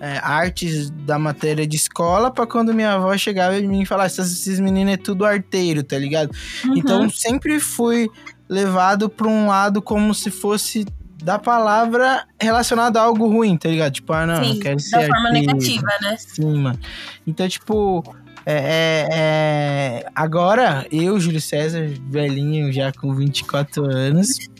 É, 0.00 0.18
artes 0.18 0.90
da 0.90 1.16
matéria 1.16 1.64
de 1.64 1.76
escola 1.76 2.28
para 2.28 2.44
quando 2.44 2.74
minha 2.74 2.94
avó 2.94 3.16
chegava 3.16 3.56
e 3.56 3.68
me 3.68 3.86
falava: 3.86 4.08
esses 4.08 4.58
meninos 4.58 4.94
é 4.94 4.96
tudo 4.96 5.24
arteiro, 5.24 5.84
tá 5.84 5.96
ligado? 5.96 6.34
Uhum. 6.64 6.76
Então 6.76 7.08
sempre 7.08 7.60
fui 7.60 8.10
levado 8.48 9.08
para 9.08 9.28
um 9.28 9.46
lado 9.46 9.80
como 9.80 10.12
se 10.12 10.28
fosse 10.28 10.84
da 11.22 11.38
palavra 11.38 12.26
relacionada 12.40 13.00
a 13.00 13.04
algo 13.04 13.28
ruim, 13.28 13.56
tá 13.56 13.68
ligado? 13.68 13.92
Tipo, 13.92 14.12
ah, 14.12 14.26
não, 14.26 14.44
Sim, 14.44 14.58
quero 14.58 14.80
ser. 14.80 15.00
Da 15.00 15.06
forma 15.06 15.30
negativa, 15.30 15.88
né? 16.00 16.16
Sim, 16.18 16.58
mano. 16.58 16.78
Então, 17.26 17.48
tipo. 17.48 18.02
É, 18.44 18.54
é, 18.54 19.08
é, 19.12 20.06
agora, 20.16 20.84
eu, 20.90 21.18
Júlio 21.20 21.40
César, 21.40 21.88
velhinho, 22.08 22.72
já 22.72 22.92
com 22.92 23.14
24 23.14 23.84
anos, 23.84 24.50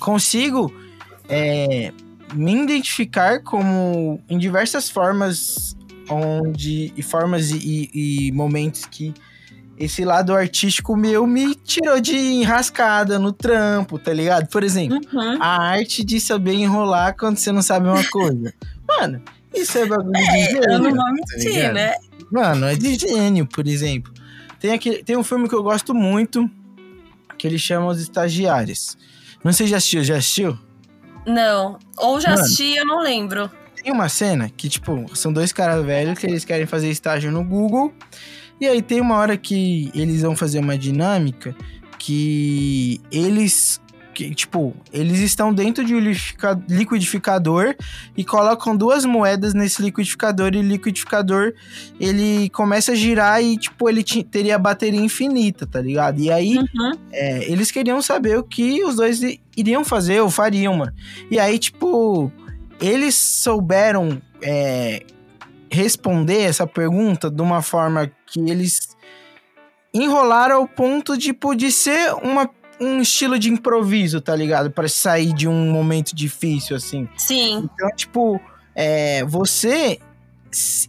consigo 0.00 0.74
é, 1.28 1.92
me 2.34 2.52
identificar 2.52 3.40
como 3.44 4.20
em 4.28 4.36
diversas 4.38 4.90
formas 4.90 5.76
onde 6.10 6.92
e 6.96 7.02
formas 7.02 7.50
e, 7.50 7.90
e, 7.94 8.32
momentos 8.32 8.84
que 8.86 9.14
esse 9.84 10.04
lado 10.04 10.32
artístico 10.32 10.96
meu 10.96 11.26
me 11.26 11.56
tirou 11.56 12.00
de 12.00 12.16
enrascada 12.16 13.18
no 13.18 13.32
trampo, 13.32 13.98
tá 13.98 14.12
ligado? 14.12 14.46
Por 14.46 14.62
exemplo, 14.62 15.00
uhum. 15.12 15.38
a 15.40 15.60
arte 15.60 16.04
de 16.04 16.20
saber 16.20 16.54
enrolar 16.54 17.16
quando 17.16 17.36
você 17.36 17.50
não 17.50 17.62
sabe 17.62 17.88
uma 17.88 18.04
coisa. 18.04 18.54
Mano, 18.86 19.20
isso 19.52 19.76
é 19.78 19.84
bagulho 19.84 20.16
é, 20.16 20.20
de 20.20 20.44
gênio. 20.44 20.70
Eu 20.70 20.78
não 20.78 20.90
vou 20.94 21.12
mentir, 21.12 21.62
tá 21.62 21.72
né? 21.72 21.94
Mano, 22.30 22.66
é 22.66 22.76
de 22.76 22.94
gênio, 22.94 23.44
por 23.44 23.66
exemplo. 23.66 24.12
Tem, 24.60 24.72
aqui, 24.72 25.02
tem 25.02 25.16
um 25.16 25.24
filme 25.24 25.48
que 25.48 25.54
eu 25.54 25.64
gosto 25.64 25.92
muito, 25.92 26.48
que 27.36 27.48
ele 27.48 27.58
chama 27.58 27.88
Os 27.88 28.00
Estagiários. 28.00 28.96
Não 29.42 29.52
sei 29.52 29.66
se 29.66 29.72
já 29.72 29.78
assistiu, 29.78 30.04
já 30.04 30.16
assistiu? 30.16 30.56
Não. 31.26 31.76
Ou 31.96 32.20
já 32.20 32.30
Mano, 32.30 32.42
assisti, 32.42 32.76
eu 32.76 32.86
não 32.86 33.02
lembro. 33.02 33.50
Tem 33.82 33.92
uma 33.92 34.08
cena 34.08 34.48
que, 34.48 34.68
tipo, 34.68 35.10
são 35.16 35.32
dois 35.32 35.52
caras 35.52 35.84
velhos 35.84 36.16
que 36.16 36.24
eles 36.24 36.44
querem 36.44 36.66
fazer 36.66 36.88
estágio 36.88 37.32
no 37.32 37.42
Google. 37.42 37.92
E 38.62 38.68
aí 38.68 38.80
tem 38.80 39.00
uma 39.00 39.16
hora 39.16 39.36
que 39.36 39.90
eles 39.92 40.22
vão 40.22 40.36
fazer 40.36 40.60
uma 40.60 40.78
dinâmica 40.78 41.52
que 41.98 43.00
eles 43.10 43.82
que, 44.14 44.32
tipo, 44.32 44.72
eles 44.92 45.18
estão 45.18 45.52
dentro 45.52 45.82
de 45.82 45.96
um 45.96 46.00
liquidificador 46.68 47.74
e 48.16 48.22
colocam 48.22 48.76
duas 48.76 49.04
moedas 49.04 49.52
nesse 49.52 49.82
liquidificador 49.82 50.54
e 50.54 50.58
o 50.58 50.62
liquidificador 50.62 51.54
ele 51.98 52.48
começa 52.50 52.92
a 52.92 52.94
girar 52.94 53.42
e, 53.42 53.56
tipo, 53.56 53.88
ele 53.88 54.04
teria 54.04 54.60
bateria 54.60 55.00
infinita, 55.00 55.66
tá 55.66 55.80
ligado? 55.80 56.20
E 56.20 56.30
aí 56.30 56.56
uhum. 56.56 56.92
é, 57.10 57.50
eles 57.50 57.72
queriam 57.72 58.00
saber 58.00 58.38
o 58.38 58.44
que 58.44 58.84
os 58.84 58.94
dois 58.94 59.20
iriam 59.56 59.84
fazer 59.84 60.20
ou 60.20 60.30
fariam, 60.30 60.76
mano. 60.76 60.92
E 61.28 61.40
aí, 61.40 61.58
tipo, 61.58 62.30
eles 62.80 63.16
souberam 63.16 64.22
é, 64.40 65.02
responder 65.72 66.42
essa 66.42 66.66
pergunta 66.66 67.30
de 67.30 67.40
uma 67.40 67.62
forma 67.62 68.10
que 68.26 68.40
eles 68.50 68.96
enrolaram 69.94 70.56
ao 70.56 70.68
ponto 70.68 71.16
de, 71.16 71.36
de 71.56 71.72
ser 71.72 72.14
uma, 72.22 72.48
um 72.80 73.00
estilo 73.00 73.38
de 73.38 73.50
improviso, 73.50 74.20
tá 74.20 74.34
ligado? 74.34 74.70
Para 74.70 74.88
sair 74.88 75.32
de 75.32 75.48
um 75.48 75.70
momento 75.70 76.14
difícil, 76.14 76.76
assim. 76.76 77.08
Sim. 77.16 77.68
Então, 77.72 77.88
tipo, 77.96 78.40
é, 78.74 79.24
você 79.24 79.98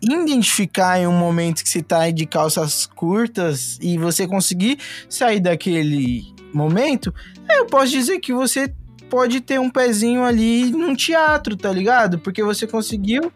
identificar 0.02 1.00
em 1.00 1.08
um 1.08 1.18
momento 1.18 1.63
que 1.63 1.70
você 1.70 1.82
tá 1.82 2.10
de 2.10 2.25
calças 2.25 2.86
curtas 2.86 3.78
e 3.82 3.98
você 3.98 4.28
conseguir 4.28 4.78
sair 5.08 5.40
daquele 5.40 6.34
momento, 6.54 7.13
eu 7.50 7.66
posso 7.66 7.92
dizer 7.92 8.20
que 8.20 8.34
você 8.34 8.74
pode 9.10 9.40
ter 9.42 9.60
um 9.60 9.70
pezinho 9.70 10.24
ali 10.24 10.72
num 10.72 10.96
teatro, 10.96 11.56
tá 11.56 11.72
ligado? 11.72 12.20
Porque 12.20 12.44
você 12.44 12.68
conseguiu 12.68 13.32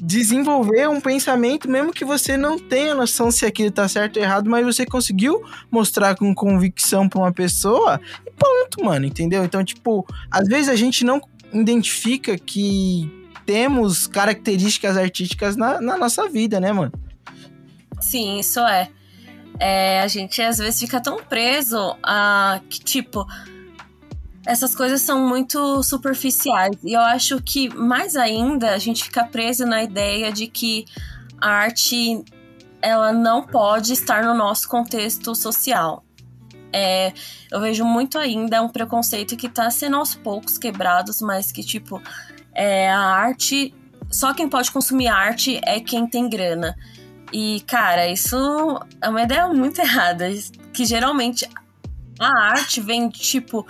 desenvolver 0.00 0.88
um 0.88 1.00
pensamento, 1.00 1.70
mesmo 1.70 1.92
que 1.92 2.04
você 2.04 2.36
não 2.36 2.58
tenha 2.58 2.94
noção 2.94 3.30
se 3.30 3.44
aquilo 3.44 3.70
tá 3.70 3.86
certo 3.86 4.16
ou 4.16 4.22
errado, 4.22 4.48
mas 4.48 4.64
você 4.64 4.86
conseguiu 4.86 5.44
mostrar 5.70 6.16
com 6.16 6.34
convicção 6.34 7.08
pra 7.08 7.20
uma 7.20 7.32
pessoa 7.32 8.00
e 8.26 8.30
ponto, 8.30 8.84
mano, 8.84 9.04
entendeu? 9.04 9.44
Então, 9.44 9.64
tipo, 9.64 10.06
às 10.30 10.48
vezes 10.48 10.68
a 10.68 10.76
gente 10.76 11.04
não 11.04 11.20
identifica 11.52 12.38
que 12.38 13.10
temos 13.44 14.06
características 14.06 14.96
artísticas 14.96 15.56
na, 15.56 15.80
na 15.80 15.96
nossa 15.96 16.28
vida, 16.28 16.60
né, 16.60 16.72
mano? 16.72 16.92
Sim, 18.00 18.38
isso 18.38 18.60
é. 18.60 18.88
é. 19.58 20.00
A 20.00 20.08
gente 20.08 20.40
às 20.40 20.58
vezes 20.58 20.80
fica 20.80 21.00
tão 21.00 21.22
preso 21.22 21.96
a 22.02 22.60
que, 22.70 22.80
tipo, 22.80 23.26
essas 24.50 24.74
coisas 24.74 25.00
são 25.00 25.28
muito 25.28 25.80
superficiais. 25.84 26.76
E 26.82 26.92
eu 26.92 27.00
acho 27.00 27.40
que 27.40 27.72
mais 27.72 28.16
ainda 28.16 28.72
a 28.72 28.78
gente 28.78 29.04
fica 29.04 29.24
preso 29.24 29.64
na 29.64 29.84
ideia 29.84 30.32
de 30.32 30.48
que 30.48 30.86
a 31.40 31.48
arte 31.48 32.24
ela 32.82 33.12
não 33.12 33.46
pode 33.46 33.92
estar 33.92 34.24
no 34.24 34.34
nosso 34.34 34.68
contexto 34.68 35.36
social. 35.36 36.04
É, 36.72 37.12
eu 37.52 37.60
vejo 37.60 37.84
muito 37.84 38.18
ainda 38.18 38.60
um 38.60 38.68
preconceito 38.68 39.36
que 39.36 39.46
está 39.46 39.70
sendo 39.70 39.96
aos 39.96 40.16
poucos 40.16 40.58
quebrados, 40.58 41.20
mas 41.20 41.52
que, 41.52 41.62
tipo, 41.62 42.02
é, 42.52 42.90
a 42.90 42.98
arte. 42.98 43.72
Só 44.10 44.34
quem 44.34 44.48
pode 44.48 44.72
consumir 44.72 45.06
arte 45.06 45.60
é 45.64 45.78
quem 45.78 46.08
tem 46.08 46.28
grana. 46.28 46.76
E, 47.32 47.60
cara, 47.68 48.08
isso 48.08 48.36
é 49.00 49.08
uma 49.08 49.22
ideia 49.22 49.46
muito 49.46 49.78
errada. 49.80 50.28
Que 50.72 50.84
geralmente 50.84 51.48
a 52.18 52.50
arte 52.50 52.80
vem, 52.80 53.08
tipo, 53.08 53.64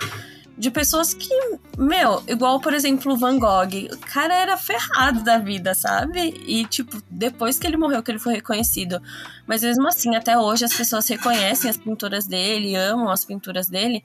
de 0.57 0.69
pessoas 0.69 1.13
que, 1.13 1.33
meu, 1.77 2.21
igual, 2.27 2.59
por 2.59 2.73
exemplo, 2.73 3.13
o 3.13 3.17
Van 3.17 3.39
Gogh. 3.39 3.93
O 3.93 3.97
cara 3.97 4.35
era 4.35 4.57
ferrado 4.57 5.23
da 5.23 5.37
vida, 5.37 5.73
sabe? 5.73 6.41
E, 6.45 6.65
tipo, 6.65 7.01
depois 7.09 7.57
que 7.57 7.65
ele 7.65 7.77
morreu, 7.77 8.03
que 8.03 8.11
ele 8.11 8.19
foi 8.19 8.35
reconhecido. 8.35 9.01
Mas 9.47 9.63
mesmo 9.63 9.87
assim, 9.87 10.15
até 10.15 10.37
hoje 10.37 10.65
as 10.65 10.73
pessoas 10.73 11.07
reconhecem 11.07 11.69
as 11.69 11.77
pinturas 11.77 12.27
dele, 12.27 12.75
amam 12.75 13.09
as 13.09 13.25
pinturas 13.25 13.67
dele. 13.67 14.03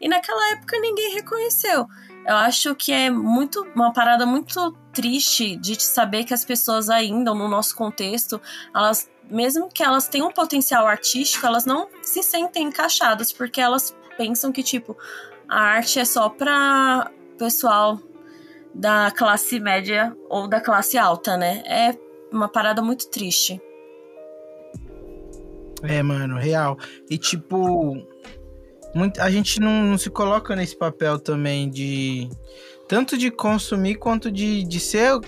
E 0.00 0.08
naquela 0.08 0.52
época 0.52 0.78
ninguém 0.78 1.14
reconheceu. 1.14 1.86
Eu 2.26 2.34
acho 2.36 2.74
que 2.74 2.92
é 2.92 3.08
muito 3.08 3.66
uma 3.74 3.92
parada 3.92 4.26
muito 4.26 4.72
triste 4.92 5.56
de 5.56 5.80
saber 5.82 6.24
que 6.24 6.34
as 6.34 6.44
pessoas 6.44 6.90
ainda 6.90 7.32
no 7.32 7.48
nosso 7.48 7.74
contexto, 7.76 8.40
elas 8.74 9.08
mesmo 9.30 9.68
que 9.68 9.82
elas 9.82 10.08
tenham 10.08 10.28
um 10.28 10.32
potencial 10.32 10.86
artístico, 10.86 11.46
elas 11.46 11.64
não 11.64 11.88
se 12.02 12.22
sentem 12.22 12.64
encaixadas 12.64 13.32
porque 13.32 13.60
elas 13.60 13.94
pensam 14.16 14.52
que 14.52 14.62
tipo, 14.62 14.96
a 15.48 15.60
arte 15.60 15.98
é 15.98 16.04
só 16.04 16.28
para 16.28 17.10
pessoal 17.38 18.00
da 18.74 19.10
classe 19.10 19.58
média 19.60 20.14
ou 20.28 20.46
da 20.48 20.60
classe 20.60 20.98
alta, 20.98 21.36
né? 21.36 21.62
É 21.66 21.96
uma 22.32 22.48
parada 22.48 22.82
muito 22.82 23.08
triste. 23.08 23.60
É, 25.82 26.02
mano, 26.02 26.38
real. 26.38 26.78
E 27.08 27.18
tipo, 27.18 27.96
muito, 28.94 29.20
a 29.20 29.30
gente 29.30 29.60
não, 29.60 29.84
não 29.84 29.98
se 29.98 30.10
coloca 30.10 30.56
nesse 30.56 30.76
papel 30.76 31.18
também 31.18 31.68
de 31.68 32.28
tanto 32.88 33.16
de 33.18 33.30
consumir 33.30 33.96
quanto 33.96 34.30
de, 34.30 34.62
de 34.64 34.80
ser. 34.80 35.18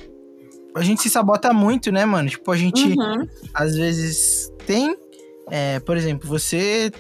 A 0.75 0.83
gente 0.83 1.03
se 1.03 1.11
sabota 1.11 1.53
muito, 1.53 1.91
né, 1.91 2.05
mano? 2.05 2.29
Tipo, 2.29 2.51
a 2.53 2.57
gente 2.57 2.87
Uhum. 2.89 3.27
às 3.55 3.77
vezes 3.77 4.53
tem. 4.67 4.97
é, 5.51 5.81
por 5.81 5.97
exemplo, 5.97 6.29
você 6.29 6.91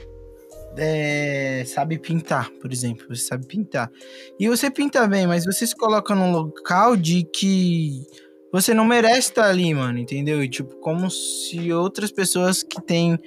é, 0.78 1.64
sabe 1.66 1.98
pintar, 1.98 2.50
por 2.60 2.72
exemplo. 2.72 3.06
Você 3.08 3.24
sabe 3.24 3.46
pintar. 3.46 3.90
E 4.38 4.48
você 4.48 4.70
pinta 4.70 5.06
bem, 5.06 5.26
mas 5.26 5.44
você 5.44 5.66
se 5.66 5.74
coloca 5.74 6.14
num 6.14 6.30
local 6.30 6.96
de 6.96 7.24
que 7.24 8.06
você 8.52 8.72
não 8.72 8.84
merece 8.84 9.30
estar 9.30 9.48
ali, 9.48 9.74
mano, 9.74 9.98
entendeu? 9.98 10.42
E 10.42 10.48
tipo, 10.48 10.76
como 10.76 11.10
se 11.10 11.72
outras 11.72 12.12
pessoas 12.12 12.62
que 12.62 12.80
têm 12.80 13.18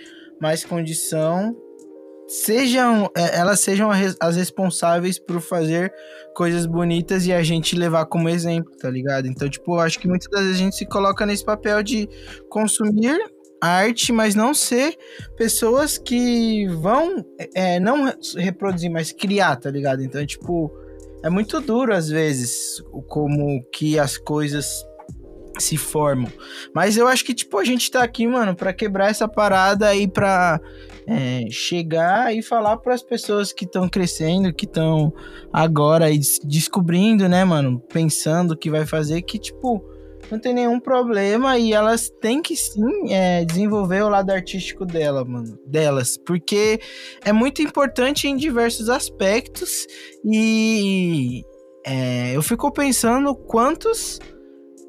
mais 0.41 0.65
condição 0.65 1.55
sejam 2.27 3.11
é, 3.15 3.37
elas 3.37 3.59
sejam 3.59 3.91
as 3.91 4.37
responsáveis 4.37 5.19
por 5.19 5.41
fazer 5.41 5.93
coisas 6.33 6.65
bonitas 6.65 7.25
e 7.27 7.33
a 7.33 7.43
gente 7.43 7.75
levar 7.75 8.05
como 8.05 8.29
exemplo, 8.29 8.73
tá 8.77 8.89
ligado? 8.89 9.27
Então, 9.27 9.49
tipo, 9.49 9.77
acho 9.77 9.99
que 9.99 10.07
muitas 10.07 10.29
das 10.29 10.41
vezes 10.41 10.55
a 10.55 10.63
gente 10.63 10.77
se 10.77 10.85
coloca 10.85 11.25
nesse 11.25 11.43
papel 11.43 11.83
de 11.83 12.07
consumir 12.49 13.19
arte, 13.61 14.11
mas 14.11 14.33
não 14.35 14.53
ser 14.53 14.97
pessoas 15.37 15.97
que 15.97 16.67
vão 16.67 17.23
é, 17.55 17.79
não 17.79 18.05
re- 18.05 18.15
reproduzir, 18.37 18.89
mas 18.91 19.11
criar, 19.11 19.55
tá 19.57 19.69
ligado? 19.69 20.03
Então, 20.03 20.25
tipo, 20.25 20.71
é 21.23 21.29
muito 21.29 21.61
duro 21.61 21.93
às 21.93 22.09
vezes 22.09 22.81
como 23.07 23.63
que 23.71 23.99
as 23.99 24.17
coisas 24.17 24.83
se 25.59 25.77
formam. 25.77 26.31
Mas 26.73 26.97
eu 26.97 27.07
acho 27.07 27.23
que, 27.23 27.33
tipo, 27.35 27.57
a 27.59 27.63
gente 27.63 27.91
tá 27.91 28.01
aqui, 28.01 28.25
mano, 28.25 28.55
pra 28.55 28.73
quebrar 28.73 29.11
essa 29.11 29.27
parada 29.27 29.93
e 29.93 30.07
pra 30.07 30.59
é, 31.05 31.45
chegar 31.51 32.35
e 32.35 32.41
falar 32.41 32.77
pras 32.77 33.03
pessoas 33.03 33.51
que 33.53 33.65
estão 33.65 33.87
crescendo, 33.87 34.51
que 34.53 34.65
estão 34.65 35.13
agora 35.53 36.05
aí 36.05 36.17
des- 36.17 36.39
descobrindo, 36.43 37.27
né, 37.29 37.43
mano, 37.43 37.79
pensando 37.93 38.51
o 38.51 38.57
que 38.57 38.71
vai 38.71 38.85
fazer, 38.87 39.21
que, 39.21 39.37
tipo, 39.37 39.83
não 40.31 40.39
tem 40.39 40.53
nenhum 40.53 40.79
problema 40.79 41.57
e 41.57 41.73
elas 41.73 42.09
têm 42.21 42.41
que 42.41 42.55
sim 42.55 43.13
é, 43.13 43.43
desenvolver 43.43 44.01
o 44.03 44.09
lado 44.09 44.31
artístico 44.31 44.85
dela, 44.85 45.25
mano, 45.25 45.59
delas, 45.65 46.17
porque 46.17 46.79
é 47.23 47.33
muito 47.33 47.61
importante 47.61 48.27
em 48.27 48.35
diversos 48.35 48.89
aspectos 48.89 49.85
e 50.23 51.43
é, 51.85 52.35
eu 52.35 52.41
fico 52.41 52.71
pensando 52.71 53.35
quantos 53.35 54.19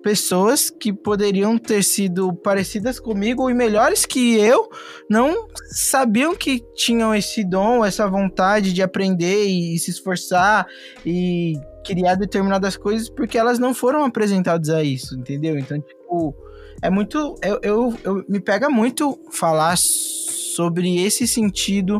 pessoas 0.03 0.69
que 0.69 0.93
poderiam 0.93 1.57
ter 1.57 1.83
sido 1.85 2.35
parecidas 2.35 2.99
comigo 2.99 3.49
e 3.49 3.55
melhores 3.55 4.05
que 4.05 4.37
eu 4.37 4.69
não 5.09 5.47
sabiam 5.71 6.35
que 6.35 6.61
tinham 6.75 7.15
esse 7.15 7.45
dom, 7.45 7.85
essa 7.85 8.07
vontade 8.09 8.73
de 8.73 8.83
aprender 8.83 9.45
e, 9.45 9.79
se 9.79 9.91
esforçar 9.91 10.67
e 11.07 11.55
criar 11.87 12.15
determinadas 12.17 12.77
coisas 12.77 13.09
porque 13.09 13.39
elas 13.39 13.59
não 13.59 13.73
foram 13.75 14.05
apresentadas 14.05 14.69
a 14.71 14.83
isso, 14.83 15.19
entendeu? 15.19 15.59
Então, 15.59 15.81
tipo, 15.81 16.35
é 16.83 16.91
muito. 16.91 17.37
Eu, 17.43 17.59
eu, 17.63 17.95
eu- 18.05 18.25
me 18.29 18.41
pega 18.41 18.69
muito 18.69 19.19
falar 19.31 19.77
sobre 19.79 21.03
esse 21.05 21.27
sentido 21.27 21.99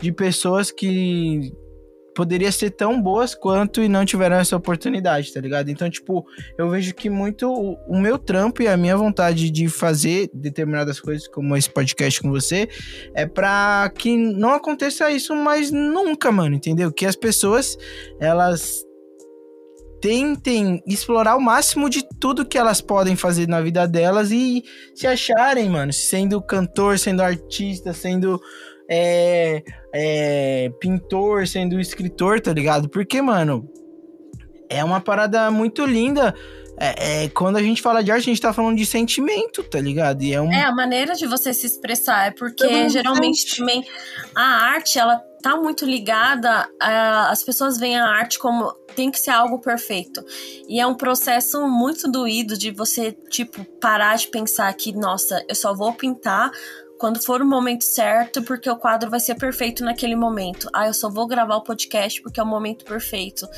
de 0.00 0.12
pessoas 0.12 0.70
que 0.70 1.52
poderia 2.20 2.52
ser 2.52 2.68
tão 2.72 3.00
boas 3.00 3.34
quanto 3.34 3.82
e 3.82 3.88
não 3.88 4.04
tiveram 4.04 4.36
essa 4.36 4.54
oportunidade, 4.54 5.32
tá 5.32 5.40
ligado? 5.40 5.70
Então, 5.70 5.88
tipo, 5.88 6.26
eu 6.58 6.68
vejo 6.68 6.94
que 6.94 7.08
muito 7.08 7.50
o, 7.50 7.78
o 7.88 7.98
meu 7.98 8.18
trampo 8.18 8.62
e 8.62 8.68
a 8.68 8.76
minha 8.76 8.94
vontade 8.94 9.50
de 9.50 9.68
fazer 9.68 10.28
determinadas 10.34 11.00
coisas, 11.00 11.26
como 11.26 11.56
esse 11.56 11.70
podcast 11.70 12.20
com 12.20 12.28
você, 12.28 12.68
é 13.14 13.24
pra 13.24 13.90
que 13.96 14.14
não 14.14 14.52
aconteça 14.52 15.10
isso 15.10 15.34
mais 15.34 15.70
nunca, 15.70 16.30
mano, 16.30 16.54
entendeu? 16.54 16.92
Que 16.92 17.06
as 17.06 17.16
pessoas, 17.16 17.74
elas 18.20 18.84
tentem 19.98 20.82
explorar 20.86 21.36
o 21.36 21.40
máximo 21.40 21.88
de 21.88 22.06
tudo 22.18 22.44
que 22.44 22.58
elas 22.58 22.82
podem 22.82 23.16
fazer 23.16 23.48
na 23.48 23.62
vida 23.62 23.88
delas 23.88 24.30
e 24.30 24.62
se 24.94 25.06
acharem, 25.06 25.70
mano, 25.70 25.92
sendo 25.92 26.42
cantor, 26.42 26.98
sendo 26.98 27.22
artista, 27.22 27.94
sendo 27.94 28.38
é, 28.90 29.62
é, 29.94 30.70
pintor, 30.80 31.46
sendo 31.46 31.78
escritor, 31.78 32.40
tá 32.40 32.52
ligado? 32.52 32.88
Porque, 32.88 33.22
mano, 33.22 33.70
é 34.68 34.82
uma 34.82 35.00
parada 35.00 35.48
muito 35.50 35.86
linda. 35.86 36.34
É, 36.76 37.24
é, 37.24 37.28
quando 37.28 37.56
a 37.56 37.62
gente 37.62 37.82
fala 37.82 38.02
de 38.02 38.10
arte, 38.10 38.22
a 38.22 38.32
gente 38.32 38.40
tá 38.40 38.52
falando 38.52 38.76
de 38.76 38.86
sentimento, 38.86 39.62
tá 39.62 39.80
ligado? 39.80 40.22
E 40.22 40.32
é 40.32 40.40
um. 40.40 40.50
É 40.50 40.64
a 40.64 40.74
maneira 40.74 41.14
de 41.14 41.26
você 41.26 41.52
se 41.54 41.66
expressar, 41.66 42.28
é 42.28 42.30
porque 42.30 42.88
geralmente 42.88 43.42
sente. 43.42 43.58
também 43.58 43.84
a 44.34 44.42
arte, 44.42 44.98
ela 44.98 45.20
tá 45.42 45.56
muito 45.56 45.84
ligada, 45.84 46.68
a, 46.80 47.30
as 47.30 47.42
pessoas 47.42 47.78
veem 47.78 47.98
a 47.98 48.06
arte 48.06 48.38
como 48.38 48.72
tem 48.96 49.10
que 49.10 49.18
ser 49.18 49.30
algo 49.30 49.60
perfeito. 49.60 50.24
E 50.68 50.80
é 50.80 50.86
um 50.86 50.94
processo 50.94 51.66
muito 51.68 52.10
doído 52.10 52.56
de 52.56 52.70
você, 52.70 53.12
tipo, 53.28 53.62
parar 53.78 54.16
de 54.16 54.28
pensar 54.28 54.72
que, 54.74 54.92
nossa, 54.92 55.44
eu 55.48 55.54
só 55.54 55.74
vou 55.74 55.92
pintar 55.92 56.50
quando 57.00 57.24
for 57.24 57.40
o 57.40 57.46
momento 57.46 57.82
certo, 57.82 58.42
porque 58.42 58.68
o 58.68 58.76
quadro 58.76 59.08
vai 59.08 59.18
ser 59.18 59.34
perfeito 59.34 59.82
naquele 59.82 60.14
momento. 60.14 60.68
Ah, 60.70 60.86
eu 60.86 60.92
só 60.92 61.08
vou 61.08 61.26
gravar 61.26 61.56
o 61.56 61.64
podcast 61.64 62.20
porque 62.20 62.38
é 62.38 62.42
o 62.42 62.46
momento 62.46 62.84
perfeito. 62.84 63.48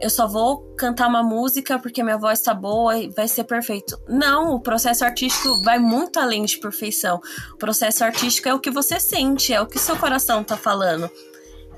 Eu 0.00 0.08
só 0.08 0.28
vou 0.28 0.60
cantar 0.76 1.08
uma 1.08 1.20
música 1.20 1.76
porque 1.76 2.04
minha 2.04 2.16
voz 2.16 2.40
tá 2.40 2.54
boa 2.54 2.96
e 2.96 3.08
vai 3.08 3.26
ser 3.26 3.42
perfeito. 3.42 4.00
Não, 4.08 4.54
o 4.54 4.60
processo 4.60 5.04
artístico 5.04 5.60
vai 5.60 5.80
muito 5.80 6.20
além 6.20 6.44
de 6.44 6.56
perfeição. 6.56 7.20
O 7.52 7.56
processo 7.56 8.04
artístico 8.04 8.48
é 8.48 8.54
o 8.54 8.60
que 8.60 8.70
você 8.70 9.00
sente, 9.00 9.52
é 9.52 9.60
o 9.60 9.66
que 9.66 9.80
seu 9.80 9.96
coração 9.96 10.44
tá 10.44 10.56
falando. 10.56 11.10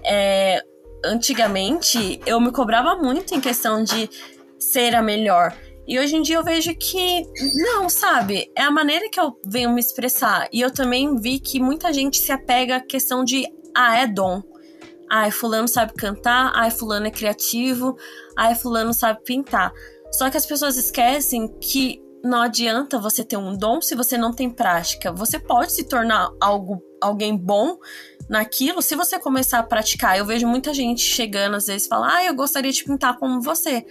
É, 0.05 0.63
antigamente, 1.03 2.21
eu 2.27 2.39
me 2.39 2.53
cobrava 2.53 2.95
muito 2.97 3.35
em 3.35 3.41
questão 3.41 3.83
de 3.83 4.11
ser 4.59 4.95
a 4.95 5.01
melhor. 5.01 5.57
E 5.91 5.99
hoje 5.99 6.15
em 6.15 6.23
dia 6.23 6.37
eu 6.37 6.45
vejo 6.45 6.73
que 6.77 7.27
não, 7.57 7.89
sabe? 7.89 8.49
É 8.57 8.63
a 8.63 8.71
maneira 8.71 9.11
que 9.11 9.19
eu 9.19 9.37
venho 9.45 9.71
me 9.71 9.81
expressar. 9.81 10.49
E 10.53 10.61
eu 10.61 10.71
também 10.73 11.17
vi 11.17 11.41
que 11.41 11.59
muita 11.59 11.93
gente 11.93 12.17
se 12.21 12.31
apega 12.31 12.77
à 12.77 12.81
questão 12.81 13.25
de 13.25 13.45
ah, 13.75 13.99
é 13.99 14.07
dom. 14.07 14.41
Ai, 15.11 15.33
fulano 15.33 15.67
sabe 15.67 15.93
cantar, 15.95 16.53
ai, 16.55 16.71
fulano 16.71 17.09
é 17.09 17.11
criativo, 17.11 17.97
ai, 18.39 18.55
fulano 18.55 18.95
sabe 18.95 19.25
pintar. 19.25 19.73
Só 20.13 20.31
que 20.31 20.37
as 20.37 20.47
pessoas 20.47 20.77
esquecem 20.77 21.49
que 21.59 22.01
não 22.23 22.41
adianta 22.41 22.97
você 22.97 23.25
ter 23.25 23.37
um 23.37 23.59
dom 23.59 23.81
se 23.81 23.97
você 23.97 24.17
não 24.17 24.33
tem 24.33 24.49
prática. 24.49 25.11
Você 25.11 25.41
pode 25.41 25.73
se 25.73 25.83
tornar 25.89 26.31
algo, 26.41 26.81
alguém 27.01 27.37
bom 27.37 27.77
naquilo 28.29 28.81
se 28.81 28.95
você 28.95 29.19
começar 29.19 29.59
a 29.59 29.65
praticar. 29.65 30.17
Eu 30.17 30.25
vejo 30.25 30.47
muita 30.47 30.73
gente 30.73 31.01
chegando 31.01 31.57
às 31.57 31.67
vezes 31.67 31.87
e 31.87 31.89
fala: 31.89 32.15
"Ah, 32.15 32.25
eu 32.25 32.35
gostaria 32.37 32.71
de 32.71 32.85
pintar 32.85 33.19
como 33.19 33.43
você". 33.43 33.85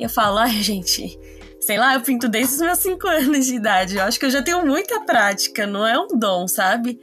E 0.00 0.02
eu 0.02 0.10
falo: 0.10 0.38
"Ai, 0.38 0.50
gente, 0.60 1.16
sei 1.66 1.78
lá, 1.78 1.94
eu 1.94 2.00
pinto 2.00 2.28
desde 2.28 2.54
os 2.54 2.60
meus 2.60 2.78
5 2.78 3.06
anos 3.08 3.46
de 3.46 3.54
idade. 3.54 3.96
Eu 3.96 4.04
acho 4.04 4.18
que 4.18 4.26
eu 4.26 4.30
já 4.30 4.42
tenho 4.42 4.64
muita 4.64 5.00
prática, 5.00 5.66
não 5.66 5.86
é 5.86 5.98
um 5.98 6.08
dom, 6.08 6.46
sabe?" 6.46 7.00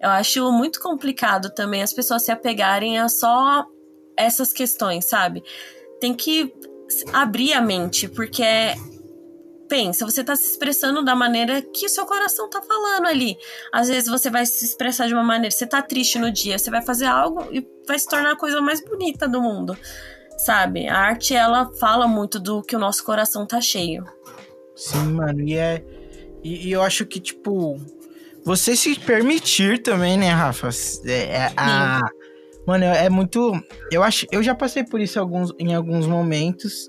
Eu 0.00 0.10
acho 0.10 0.52
muito 0.52 0.80
complicado 0.80 1.50
também 1.54 1.82
as 1.82 1.92
pessoas 1.92 2.24
se 2.24 2.30
apegarem 2.30 2.98
a 2.98 3.08
só 3.08 3.66
essas 4.16 4.52
questões, 4.52 5.06
sabe? 5.06 5.42
Tem 6.00 6.14
que 6.14 6.52
abrir 7.12 7.52
a 7.54 7.60
mente, 7.60 8.08
porque 8.08 8.42
é 8.42 8.76
pensa, 9.68 10.04
você 10.04 10.22
tá 10.22 10.34
se 10.36 10.50
expressando 10.50 11.04
da 11.04 11.14
maneira 11.14 11.60
que 11.60 11.86
o 11.86 11.88
seu 11.88 12.06
coração 12.06 12.48
tá 12.48 12.62
falando 12.62 13.06
ali. 13.06 13.36
Às 13.72 13.88
vezes 13.88 14.08
você 14.08 14.30
vai 14.30 14.46
se 14.46 14.64
expressar 14.64 15.08
de 15.08 15.14
uma 15.14 15.24
maneira, 15.24 15.50
você 15.50 15.66
tá 15.66 15.82
triste 15.82 16.18
no 16.18 16.30
dia, 16.30 16.58
você 16.58 16.70
vai 16.70 16.82
fazer 16.82 17.06
algo 17.06 17.46
e 17.52 17.66
vai 17.86 17.98
se 17.98 18.08
tornar 18.08 18.32
a 18.32 18.36
coisa 18.36 18.60
mais 18.60 18.80
bonita 18.80 19.28
do 19.28 19.40
mundo. 19.42 19.76
Sabe? 20.36 20.86
A 20.86 20.98
arte 20.98 21.34
ela 21.34 21.70
fala 21.80 22.06
muito 22.06 22.38
do 22.38 22.62
que 22.62 22.76
o 22.76 22.78
nosso 22.78 23.04
coração 23.04 23.46
tá 23.46 23.60
cheio. 23.60 24.04
Sim, 24.74 25.12
mano, 25.12 25.40
e 25.40 25.54
é. 25.54 25.82
E, 26.44 26.68
e 26.68 26.72
eu 26.72 26.82
acho 26.82 27.06
que, 27.06 27.18
tipo, 27.18 27.80
você 28.44 28.76
se 28.76 28.94
permitir 29.00 29.82
também, 29.82 30.16
né, 30.16 30.30
Rafa? 30.30 30.68
É, 31.04 31.10
é 31.10 31.52
a. 31.56 32.00
Mano, 32.64 32.84
é 32.84 33.10
muito. 33.10 33.52
Eu 33.90 34.04
acho. 34.04 34.24
Eu 34.30 34.40
já 34.40 34.54
passei 34.54 34.84
por 34.84 35.00
isso 35.00 35.18
alguns, 35.18 35.52
em 35.58 35.74
alguns 35.74 36.06
momentos. 36.06 36.88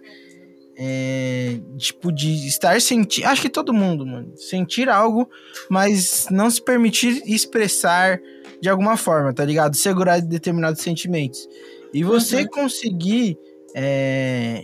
É, 0.79 1.57
tipo, 1.75 2.11
de 2.11 2.47
estar 2.47 2.79
sentindo. 2.79 3.25
Acho 3.25 3.41
que 3.41 3.49
todo 3.49 3.73
mundo, 3.73 4.05
mano. 4.05 4.37
Sentir 4.37 4.87
algo, 4.87 5.27
mas 5.67 6.27
não 6.29 6.47
se 6.51 6.61
permitir 6.61 7.23
expressar 7.25 8.19
de 8.61 8.69
alguma 8.69 8.95
forma, 8.95 9.33
tá 9.33 9.43
ligado? 9.43 9.75
Segurar 9.75 10.21
determinados 10.21 10.81
sentimentos. 10.81 11.47
E 11.93 12.03
você 12.03 12.41
Uhum. 12.41 12.47
conseguir 12.47 13.37
é, 13.75 14.61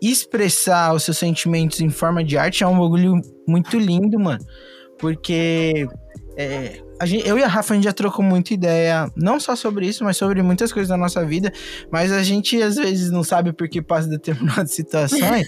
expressar 0.00 0.94
os 0.94 1.02
seus 1.04 1.18
sentimentos 1.18 1.80
em 1.80 1.88
forma 1.90 2.22
de 2.24 2.36
arte 2.36 2.62
é 2.64 2.66
um 2.66 2.78
bagulho 2.78 3.20
muito 3.46 3.78
lindo, 3.78 4.18
mano. 4.18 4.44
Porque 4.98 5.86
é, 6.36 6.80
gente- 7.04 7.26
eu 7.28 7.38
e 7.38 7.42
a 7.42 7.48
Rafa 7.48 7.72
a 7.72 7.76
gente 7.76 7.84
já 7.84 7.92
trocou 7.92 8.24
muita 8.24 8.52
ideia, 8.54 9.10
não 9.16 9.38
só 9.40 9.54
sobre 9.56 9.86
isso, 9.86 10.04
mas 10.04 10.16
sobre 10.16 10.42
muitas 10.42 10.72
coisas 10.72 10.88
da 10.88 10.96
nossa 10.96 11.24
vida. 11.24 11.52
Mas 11.90 12.10
a 12.12 12.22
gente 12.22 12.60
às 12.62 12.76
vezes 12.76 13.10
não 13.10 13.22
sabe 13.22 13.52
por 13.52 13.68
que 13.68 13.80
passa 13.82 14.08
determinadas 14.08 14.72
situações. 14.74 15.46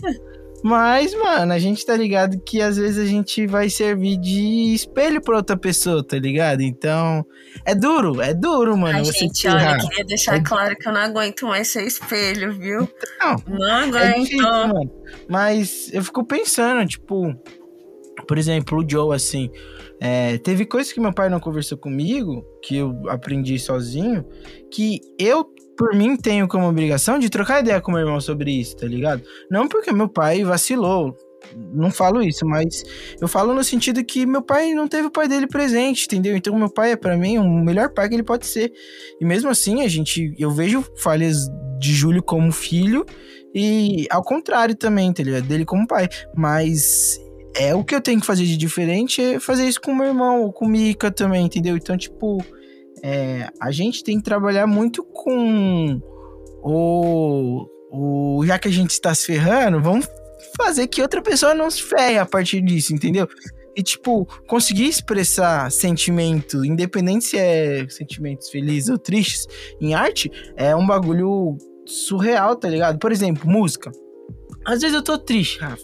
Mas, 0.64 1.14
mano, 1.14 1.52
a 1.52 1.58
gente 1.58 1.86
tá 1.86 1.96
ligado 1.96 2.40
que 2.44 2.60
às 2.60 2.76
vezes 2.76 2.98
a 2.98 3.06
gente 3.08 3.46
vai 3.46 3.70
servir 3.70 4.16
de 4.18 4.74
espelho 4.74 5.20
pra 5.22 5.36
outra 5.36 5.56
pessoa, 5.56 6.02
tá 6.04 6.18
ligado? 6.18 6.60
Então, 6.62 7.24
é 7.64 7.74
duro, 7.74 8.20
é 8.20 8.34
duro, 8.34 8.76
mano. 8.76 8.98
Ai, 8.98 9.04
você 9.04 9.20
gente, 9.20 9.34
tirar. 9.40 9.54
olha, 9.74 9.76
eu 9.82 9.88
queria 9.88 10.04
deixar 10.04 10.36
É- 10.36 10.40
claro 10.42 10.76
que 10.76 10.88
eu 10.88 10.92
não 10.92 11.00
aguento 11.00 11.46
mais 11.46 11.68
ser 11.68 11.84
espelho, 11.86 12.52
viu? 12.52 12.88
Não, 13.20 13.36
Não 13.48 13.66
É 13.68 13.82
aguento. 14.08 14.22
difícil, 14.24 14.42
mano. 14.42 14.90
Mas 15.28 15.90
eu 15.92 16.02
fico 16.02 16.24
pensando, 16.26 16.86
tipo, 16.88 17.34
por 18.26 18.36
exemplo, 18.36 18.78
o 18.84 18.90
Joe, 18.90 19.14
assim, 19.14 19.48
é, 20.00 20.38
teve 20.38 20.66
coisas 20.66 20.92
que 20.92 21.00
meu 21.00 21.12
pai 21.12 21.28
não 21.28 21.38
conversou 21.40 21.78
comigo, 21.78 22.44
que 22.62 22.76
eu 22.76 22.92
aprendi 23.08 23.58
sozinho, 23.58 24.24
que 24.72 25.00
eu, 25.18 25.46
por 25.78 25.94
mim, 25.94 26.16
tenho 26.16 26.48
como 26.48 26.68
obrigação 26.68 27.20
de 27.20 27.30
trocar 27.30 27.60
ideia 27.60 27.80
com 27.80 27.92
meu 27.92 28.00
irmão 28.00 28.20
sobre 28.20 28.50
isso, 28.50 28.76
tá 28.76 28.86
ligado? 28.86 29.22
Não 29.48 29.68
porque 29.68 29.92
meu 29.92 30.08
pai 30.08 30.42
vacilou. 30.42 31.16
Não 31.72 31.88
falo 31.88 32.20
isso, 32.20 32.44
mas 32.44 32.82
eu 33.20 33.28
falo 33.28 33.54
no 33.54 33.62
sentido 33.62 34.04
que 34.04 34.26
meu 34.26 34.42
pai 34.42 34.74
não 34.74 34.88
teve 34.88 35.06
o 35.06 35.10
pai 35.10 35.28
dele 35.28 35.46
presente, 35.46 36.04
entendeu? 36.04 36.36
Então 36.36 36.58
meu 36.58 36.68
pai 36.68 36.92
é 36.92 36.96
pra 36.96 37.16
mim 37.16 37.38
o 37.38 37.64
melhor 37.64 37.94
pai 37.94 38.08
que 38.08 38.16
ele 38.16 38.24
pode 38.24 38.44
ser. 38.44 38.72
E 39.20 39.24
mesmo 39.24 39.48
assim, 39.48 39.82
a 39.82 39.88
gente 39.88 40.34
eu 40.36 40.50
vejo 40.50 40.84
falhas 40.96 41.36
de 41.78 41.94
Júlio 41.94 42.24
como 42.24 42.50
filho 42.50 43.06
e 43.54 44.06
ao 44.10 44.22
contrário 44.22 44.74
também, 44.74 45.12
tá 45.12 45.22
ligado? 45.22 45.46
Dele 45.46 45.64
como 45.64 45.86
pai. 45.86 46.08
Mas 46.36 47.20
é 47.56 47.72
o 47.72 47.84
que 47.84 47.94
eu 47.94 48.00
tenho 48.00 48.20
que 48.20 48.26
fazer 48.26 48.44
de 48.44 48.56
diferente 48.56 49.22
é 49.22 49.40
fazer 49.40 49.66
isso 49.66 49.80
com 49.80 49.94
meu 49.94 50.08
irmão, 50.08 50.42
ou 50.42 50.52
com 50.52 50.66
Mika 50.66 51.08
também, 51.10 51.46
entendeu? 51.46 51.76
Então, 51.76 51.96
tipo, 51.96 52.44
é, 53.02 53.48
a 53.60 53.70
gente 53.70 54.02
tem 54.04 54.18
que 54.18 54.24
trabalhar 54.24 54.66
muito 54.66 55.02
com 55.04 56.00
o, 56.62 57.66
o. 57.90 58.44
Já 58.46 58.58
que 58.58 58.68
a 58.68 58.72
gente 58.72 58.90
está 58.90 59.14
se 59.14 59.26
ferrando, 59.26 59.80
vamos 59.82 60.06
fazer 60.56 60.86
que 60.88 61.02
outra 61.02 61.22
pessoa 61.22 61.54
não 61.54 61.70
se 61.70 61.82
ferre 61.82 62.18
a 62.18 62.26
partir 62.26 62.60
disso, 62.60 62.94
entendeu? 62.94 63.28
E, 63.76 63.82
tipo, 63.82 64.26
conseguir 64.48 64.88
expressar 64.88 65.70
sentimento, 65.70 66.64
independente 66.64 67.26
se 67.26 67.36
é 67.36 67.88
sentimentos 67.88 68.48
felizes 68.50 68.88
ou 68.88 68.98
tristes, 68.98 69.46
em 69.80 69.94
arte, 69.94 70.30
é 70.56 70.74
um 70.74 70.84
bagulho 70.84 71.56
surreal, 71.86 72.56
tá 72.56 72.68
ligado? 72.68 72.98
Por 72.98 73.12
exemplo, 73.12 73.48
música. 73.48 73.92
Às 74.66 74.80
vezes 74.80 74.96
eu 74.96 75.02
tô 75.02 75.16
triste, 75.16 75.60
Rafa. 75.60 75.82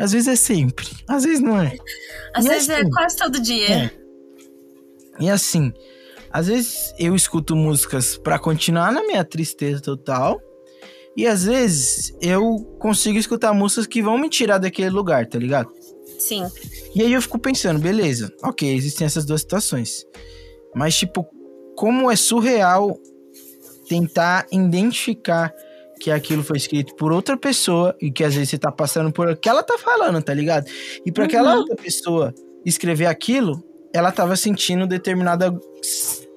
Às 0.00 0.12
vezes 0.12 0.28
é 0.28 0.36
sempre. 0.36 0.86
Às 1.06 1.24
vezes 1.24 1.40
não 1.40 1.60
é. 1.60 1.76
Às 2.34 2.46
E 2.46 2.48
vezes 2.48 2.68
é 2.68 2.80
assim? 2.80 2.90
quase 2.90 3.16
todo 3.16 3.40
dia. 3.42 3.68
É. 3.68 3.90
E 5.20 5.28
assim, 5.28 5.72
às 6.30 6.46
vezes 6.48 6.92
eu 6.98 7.14
escuto 7.14 7.54
músicas 7.56 8.16
pra 8.18 8.38
continuar 8.38 8.92
na 8.92 9.02
minha 9.02 9.24
tristeza 9.24 9.80
total. 9.80 10.40
E 11.16 11.26
às 11.26 11.44
vezes 11.44 12.14
eu 12.20 12.58
consigo 12.78 13.18
escutar 13.18 13.52
músicas 13.52 13.86
que 13.86 14.00
vão 14.02 14.16
me 14.18 14.28
tirar 14.28 14.58
daquele 14.58 14.90
lugar, 14.90 15.26
tá 15.26 15.38
ligado? 15.38 15.68
Sim. 16.18 16.46
E 16.94 17.02
aí 17.02 17.12
eu 17.12 17.20
fico 17.22 17.38
pensando, 17.38 17.80
beleza, 17.80 18.32
ok, 18.42 18.72
existem 18.74 19.04
essas 19.06 19.24
duas 19.24 19.40
situações. 19.40 20.04
Mas, 20.74 20.96
tipo, 20.96 21.26
como 21.76 22.10
é 22.10 22.14
surreal 22.16 22.96
tentar 23.88 24.46
identificar 24.52 25.52
que 26.00 26.10
aquilo 26.10 26.44
foi 26.44 26.56
escrito 26.56 26.94
por 26.94 27.10
outra 27.12 27.36
pessoa 27.36 27.96
e 28.00 28.10
que 28.12 28.22
às 28.22 28.34
vezes 28.34 28.50
você 28.50 28.58
tá 28.58 28.70
passando 28.70 29.10
por 29.10 29.28
o 29.28 29.36
que 29.36 29.48
ela 29.48 29.62
tá 29.62 29.76
falando, 29.78 30.22
tá 30.22 30.32
ligado? 30.32 30.66
E 31.04 31.10
pra 31.10 31.24
aquela 31.24 31.52
Uhum. 31.54 31.58
outra 31.60 31.74
pessoa 31.76 32.32
escrever 32.64 33.06
aquilo, 33.06 33.60
ela 33.92 34.12
tava 34.12 34.36
sentindo 34.36 34.86
determinada, 34.86 35.50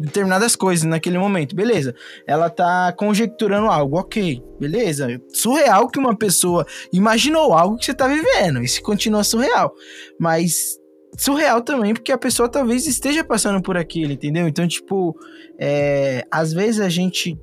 determinadas 0.01 0.55
coisas 0.55 0.85
naquele 0.85 1.17
momento, 1.17 1.55
beleza. 1.55 1.95
Ela 2.27 2.49
tá 2.49 2.93
conjecturando 2.97 3.67
algo, 3.67 3.97
ok, 3.97 4.41
beleza. 4.59 5.21
Surreal 5.29 5.87
que 5.87 5.99
uma 5.99 6.15
pessoa 6.17 6.65
imaginou 6.91 7.53
algo 7.53 7.77
que 7.77 7.85
você 7.85 7.93
tá 7.93 8.07
vivendo, 8.07 8.61
isso 8.61 8.81
continua 8.81 9.23
surreal. 9.23 9.73
Mas 10.19 10.79
surreal 11.17 11.61
também 11.61 11.93
porque 11.93 12.11
a 12.11 12.17
pessoa 12.17 12.49
talvez 12.49 12.87
esteja 12.87 13.23
passando 13.23 13.61
por 13.61 13.77
aquilo, 13.77 14.13
entendeu? 14.13 14.47
Então, 14.47 14.67
tipo, 14.67 15.15
é, 15.59 16.25
às 16.31 16.53
vezes 16.53 16.79
a 16.79 16.89
gente 16.89 17.37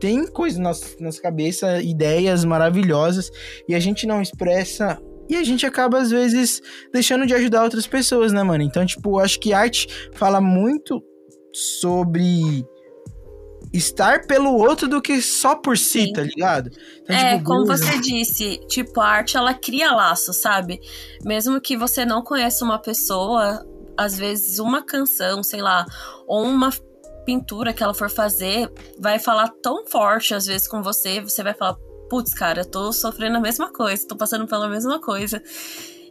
tem 0.00 0.26
coisas 0.26 0.58
na 0.58 0.68
nossa, 0.68 0.96
nossa 1.00 1.22
cabeça, 1.22 1.80
ideias 1.80 2.44
maravilhosas, 2.44 3.30
e 3.68 3.74
a 3.74 3.80
gente 3.80 4.06
não 4.06 4.20
expressa. 4.20 5.00
E 5.28 5.36
a 5.36 5.42
gente 5.42 5.64
acaba, 5.64 5.98
às 5.98 6.10
vezes, 6.10 6.60
deixando 6.92 7.26
de 7.26 7.32
ajudar 7.32 7.64
outras 7.64 7.86
pessoas, 7.86 8.30
né, 8.30 8.42
mano? 8.42 8.62
Então, 8.62 8.84
tipo, 8.84 9.18
acho 9.18 9.40
que 9.40 9.54
arte 9.54 9.88
fala 10.12 10.40
muito 10.40 11.02
sobre 11.54 12.66
estar 13.72 14.26
pelo 14.26 14.54
outro 14.54 14.88
do 14.88 15.00
que 15.00 15.22
só 15.22 15.54
por 15.54 15.78
si, 15.78 16.06
Sim. 16.06 16.12
tá 16.12 16.22
ligado? 16.22 16.70
Então, 17.02 17.16
É, 17.16 17.32
tipo, 17.32 17.44
como 17.44 17.66
você 17.66 17.98
disse, 17.98 18.58
tipo, 18.68 19.00
a 19.00 19.06
arte 19.06 19.36
ela 19.36 19.54
cria 19.54 19.92
laços, 19.92 20.36
sabe? 20.36 20.80
Mesmo 21.24 21.60
que 21.60 21.76
você 21.76 22.04
não 22.04 22.22
conheça 22.22 22.64
uma 22.64 22.78
pessoa, 22.78 23.64
às 23.96 24.18
vezes 24.18 24.58
uma 24.58 24.82
canção, 24.82 25.42
sei 25.42 25.62
lá, 25.62 25.86
ou 26.26 26.44
uma 26.44 26.70
pintura 27.24 27.72
que 27.72 27.82
ela 27.82 27.94
for 27.94 28.10
fazer, 28.10 28.70
vai 28.98 29.18
falar 29.18 29.48
tão 29.62 29.86
forte 29.86 30.34
às 30.34 30.46
vezes 30.46 30.68
com 30.68 30.82
você, 30.82 31.20
você 31.20 31.42
vai 31.42 31.54
falar, 31.54 31.76
putz, 32.10 32.34
cara, 32.34 32.60
eu 32.60 32.70
tô 32.70 32.92
sofrendo 32.92 33.38
a 33.38 33.40
mesma 33.40 33.72
coisa, 33.72 34.06
tô 34.06 34.16
passando 34.16 34.46
pela 34.46 34.68
mesma 34.68 35.00
coisa. 35.00 35.42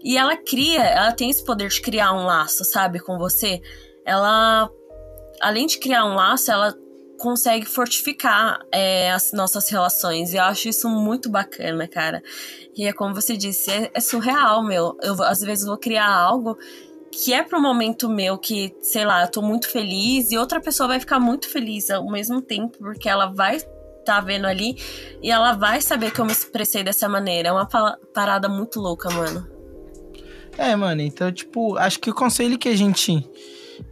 E 0.03 0.17
ela 0.17 0.35
cria, 0.35 0.83
ela 0.83 1.13
tem 1.13 1.29
esse 1.29 1.45
poder 1.45 1.69
de 1.69 1.81
criar 1.81 2.11
um 2.13 2.25
laço, 2.25 2.65
sabe, 2.65 2.99
com 2.99 3.17
você. 3.17 3.61
Ela, 4.05 4.69
além 5.41 5.65
de 5.65 5.77
criar 5.79 6.05
um 6.05 6.15
laço, 6.15 6.51
ela 6.51 6.75
consegue 7.17 7.65
fortificar 7.65 8.59
é, 8.71 9.11
as 9.11 9.31
nossas 9.31 9.69
relações. 9.69 10.33
E 10.33 10.37
eu 10.37 10.43
acho 10.43 10.67
isso 10.67 10.89
muito 10.89 11.29
bacana, 11.29 11.87
cara. 11.87 12.21
E 12.75 12.85
é 12.85 12.93
como 12.93 13.13
você 13.15 13.37
disse, 13.37 13.71
é, 13.71 13.91
é 13.93 13.99
surreal, 13.99 14.63
meu. 14.63 14.97
Eu 15.01 15.21
às 15.23 15.39
vezes 15.41 15.65
vou 15.65 15.77
criar 15.77 16.09
algo 16.09 16.57
que 17.11 17.31
é 17.33 17.43
pro 17.43 17.61
momento 17.61 18.09
meu 18.09 18.37
que, 18.37 18.75
sei 18.81 19.05
lá, 19.05 19.21
eu 19.23 19.31
tô 19.31 19.41
muito 19.41 19.69
feliz 19.69 20.31
e 20.31 20.37
outra 20.37 20.59
pessoa 20.59 20.87
vai 20.87 20.99
ficar 20.99 21.19
muito 21.19 21.47
feliz 21.47 21.89
ao 21.91 22.09
mesmo 22.09 22.41
tempo, 22.41 22.77
porque 22.79 23.07
ela 23.07 23.27
vai 23.27 23.59
tá 24.03 24.19
vendo 24.19 24.45
ali 24.45 24.75
e 25.21 25.31
ela 25.31 25.53
vai 25.53 25.79
saber 25.79 26.11
que 26.11 26.19
eu 26.19 26.25
me 26.25 26.31
expressei 26.31 26.83
dessa 26.83 27.07
maneira. 27.07 27.49
É 27.49 27.51
uma 27.51 27.65
pa- 27.67 27.97
parada 28.13 28.49
muito 28.49 28.79
louca, 28.81 29.09
mano. 29.11 29.47
É, 30.57 30.75
mano, 30.75 31.01
então, 31.01 31.31
tipo, 31.31 31.77
acho 31.77 31.99
que 31.99 32.09
o 32.09 32.13
conselho 32.13 32.57
que 32.57 32.67
a 32.67 32.75
gente 32.75 33.23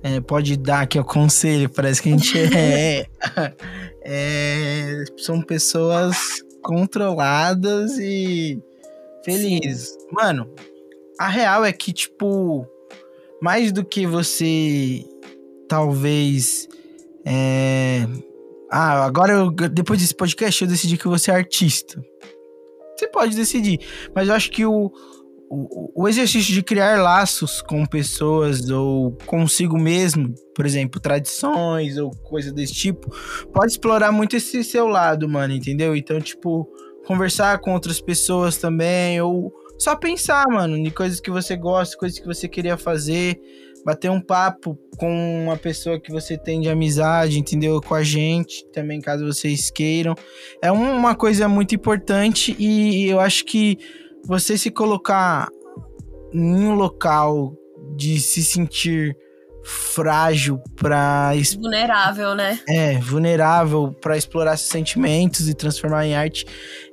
é, 0.04 0.20
pode 0.20 0.58
dar 0.58 0.82
aqui 0.82 0.98
é 0.98 1.02
o 1.02 1.06
conselho, 1.06 1.70
parece 1.70 2.02
que 2.02 2.10
a 2.10 2.12
gente 2.12 2.38
é, 2.56 3.06
é. 4.04 5.04
São 5.18 5.42
pessoas 5.42 6.44
controladas 6.62 7.98
e 7.98 8.62
felizes. 9.24 9.96
Mano, 10.12 10.50
a 11.20 11.28
real 11.28 11.66
é 11.66 11.72
que, 11.72 11.94
tipo, 11.94 12.68
mais 13.42 13.72
do 13.72 13.84
que 13.84 14.06
você 14.06 15.06
talvez. 15.68 16.68
É, 17.26 18.08
ah, 18.70 19.06
agora 19.06 19.34
eu, 19.34 19.52
depois 19.52 20.00
desse 20.00 20.16
podcast 20.16 20.64
eu 20.64 20.68
decidi 20.68 20.98
que 20.98 21.08
vou 21.08 21.20
ser 21.20 21.32
artista. 21.32 22.04
Você 22.98 23.08
pode 23.08 23.36
decidir, 23.36 23.80
mas 24.14 24.28
eu 24.28 24.34
acho 24.36 24.52
que 24.52 24.66
o, 24.66 24.92
o, 25.54 26.08
exercício 26.08 26.54
de 26.54 26.64
criar 26.64 27.02
laços 27.02 27.62
com 27.62 27.86
pessoas 27.86 28.70
ou 28.70 29.18
consigo 29.26 29.78
mesmo, 29.78 30.34
por 30.56 30.66
exemplo, 30.66 31.02
tradições 31.02 31.98
ou 31.98 32.12
coisa 32.12 32.54
desse 32.54 32.74
tipo, 32.74 33.14
pode 33.54 33.74
explorar 33.74 34.14
muito 34.14 34.36
esse 34.36 34.64
seu 34.64 34.88
lado, 34.88 35.28
mano, 35.28 35.54
entendeu? 35.54 35.94
Então, 35.94 36.22
tipo, 36.22 36.66
conversar 37.06 37.60
com 37.60 37.74
outras 37.74 38.00
pessoas 38.00 38.56
também, 38.56 39.20
ou 39.20 39.52
só 39.78 39.94
pensar, 39.94 40.48
mano, 40.48 40.78
em 40.78 40.90
coisas 40.90 41.20
que 41.20 41.30
você 41.30 41.58
gosta, 41.58 41.98
coisas 41.98 42.18
que 42.18 42.26
você 42.26 42.48
queria 42.48 42.78
fazer, 42.78 43.38
bater 43.84 44.10
um 44.10 44.22
papo 44.22 44.80
com 44.98 45.44
uma 45.44 45.58
pessoa 45.58 46.00
que 46.00 46.12
você 46.12 46.38
tem 46.38 46.62
de 46.62 46.70
amizade, 46.70 47.38
entendeu? 47.38 47.82
Com 47.82 47.96
a 47.96 48.04
gente 48.04 48.66
também, 48.72 49.02
caso 49.02 49.26
vocês 49.26 49.70
queiram. 49.70 50.16
É 50.62 50.72
uma 50.72 51.14
coisa 51.14 51.50
muito 51.50 51.76
importante 51.76 52.56
e 52.58 53.10
eu 53.10 53.20
acho 53.20 53.44
que 53.44 53.78
você 54.26 54.58
se 54.58 54.72
colocar 54.72 55.48
em 56.34 56.54
um 56.66 56.74
local 56.76 57.54
de 57.96 58.20
se 58.20 58.44
sentir 58.44 59.16
frágil 59.64 60.60
para 60.76 61.32
Vulnerável, 61.60 62.34
né? 62.34 62.60
é 62.68 62.98
vulnerável 63.00 63.94
para 64.02 64.18
explorar 64.18 64.58
seus 64.58 64.70
sentimentos 64.70 65.48
e 65.48 65.54
transformar 65.54 66.06
em 66.08 66.16
arte 66.16 66.46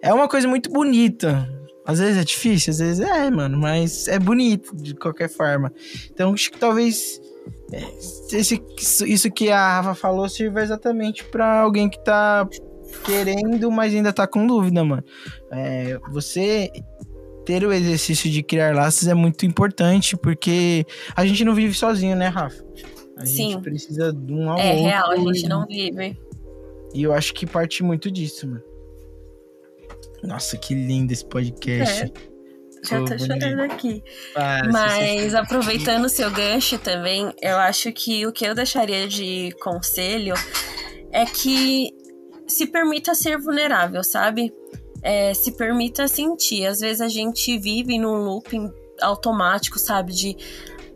é 0.02 0.12
uma 0.12 0.28
coisa 0.28 0.46
muito 0.46 0.70
bonita. 0.70 1.48
Às 1.86 1.98
vezes 2.00 2.18
é 2.20 2.24
difícil, 2.24 2.70
às 2.70 2.78
vezes 2.80 3.00
é, 3.00 3.30
mano, 3.30 3.56
mas 3.58 4.06
é 4.08 4.18
bonito 4.18 4.76
de 4.76 4.94
qualquer 4.94 5.30
forma. 5.30 5.72
Então 6.12 6.34
acho 6.34 6.50
que 6.50 6.58
talvez 6.58 7.18
é, 7.72 7.80
esse, 8.36 8.62
isso- 8.78 9.06
isso 9.06 9.30
que 9.30 9.50
a 9.50 9.80
Rafa 9.80 9.94
falou 9.94 10.28
sirva 10.28 10.62
exatamente 10.62 11.24
para 11.24 11.60
alguém 11.60 11.88
que 11.88 11.98
tá 12.04 12.46
querendo, 13.04 13.70
mas 13.70 13.94
ainda 13.94 14.12
tá 14.12 14.26
com 14.26 14.46
dúvida, 14.46 14.84
mano. 14.84 15.02
É, 15.50 15.98
você 16.12 16.70
ter 17.48 17.64
o 17.64 17.72
exercício 17.72 18.30
de 18.30 18.42
criar 18.42 18.74
laços 18.74 19.08
é 19.08 19.14
muito 19.14 19.46
importante, 19.46 20.18
porque 20.18 20.84
a 21.16 21.24
gente 21.24 21.42
não 21.46 21.54
vive 21.54 21.72
sozinho, 21.72 22.14
né, 22.14 22.28
Rafa? 22.28 22.62
A 23.16 23.24
Sim. 23.24 23.52
gente 23.52 23.62
precisa 23.62 24.12
de 24.12 24.34
um 24.34 24.50
ao 24.50 24.58
É 24.58 24.70
outro. 24.72 24.84
real, 24.84 25.10
a 25.12 25.16
gente 25.16 25.46
e- 25.46 25.48
não 25.48 25.66
vive. 25.66 26.18
E 26.94 27.02
eu 27.02 27.12
acho 27.14 27.32
que 27.32 27.46
parte 27.46 27.82
muito 27.82 28.10
disso, 28.10 28.46
mano. 28.46 28.62
Nossa, 30.22 30.58
que 30.58 30.74
lindo 30.74 31.10
esse 31.10 31.24
podcast. 31.24 32.02
É. 32.04 32.86
Já 32.86 33.02
tô 33.02 33.18
chorando 33.18 33.60
aqui. 33.62 34.02
Ah, 34.36 34.60
Mas 34.70 35.34
aproveitando 35.34 36.04
o 36.04 36.08
seu 36.10 36.30
gancho 36.30 36.78
também, 36.78 37.32
eu 37.40 37.56
acho 37.56 37.90
que 37.92 38.26
o 38.26 38.32
que 38.32 38.44
eu 38.44 38.54
deixaria 38.54 39.08
de 39.08 39.52
conselho 39.62 40.34
é 41.12 41.24
que 41.24 41.90
se 42.46 42.66
permita 42.66 43.14
ser 43.14 43.38
vulnerável, 43.38 44.04
sabe? 44.04 44.52
É, 45.02 45.32
se 45.34 45.52
permita 45.52 46.08
sentir. 46.08 46.66
Às 46.66 46.80
vezes 46.80 47.00
a 47.00 47.08
gente 47.08 47.56
vive 47.58 47.98
num 47.98 48.16
looping 48.24 48.70
automático, 49.00 49.78
sabe? 49.78 50.12
De 50.12 50.36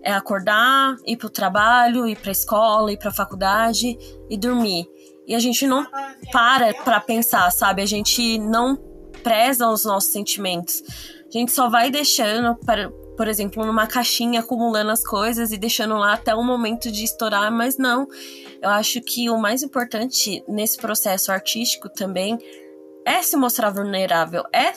é, 0.03 0.13
acordar, 0.13 0.97
ir 1.07 1.17
pro 1.17 1.31
trabalho, 1.31 2.09
ir 2.09 2.17
pra 2.17 2.33
escola, 2.33 2.93
ir 2.93 2.99
pra 2.99 3.13
faculdade 3.13 3.97
e 4.29 4.37
dormir. 4.37 4.89
E 5.27 5.35
a 5.35 5.39
gente 5.39 5.67
não 5.67 5.87
para 6.33 6.75
pra 6.75 7.01
pensar, 7.01 7.51
sabe? 7.53 7.83
A 7.83 7.87
gente 7.87 8.39
não 8.39 8.77
preza 9.23 9.69
os 9.69 9.85
nossos 9.85 10.11
sentimentos. 10.11 10.83
A 11.29 11.39
gente 11.39 11.53
só 11.53 11.69
vai 11.69 11.91
deixando, 11.91 12.57
para, 12.57 12.91
por 13.17 13.29
exemplo, 13.29 13.65
numa 13.65 13.87
caixinha, 13.87 14.41
acumulando 14.41 14.91
as 14.91 15.07
coisas 15.07 15.53
e 15.53 15.57
deixando 15.57 15.97
lá 15.97 16.15
até 16.15 16.35
o 16.35 16.43
momento 16.43 16.91
de 16.91 17.05
estourar, 17.05 17.51
mas 17.53 17.79
não. 17.79 18.07
Eu 18.61 18.71
acho 18.71 19.01
que 19.01 19.31
o 19.31 19.39
mais 19.39 19.63
importante 19.63 20.45
nesse 20.49 20.77
processo 20.77 21.31
artístico 21.31 21.89
também 21.89 22.39
é 23.05 23.23
se 23.23 23.37
mostrar 23.37 23.71
vulnerável, 23.71 24.45
é 24.53 24.73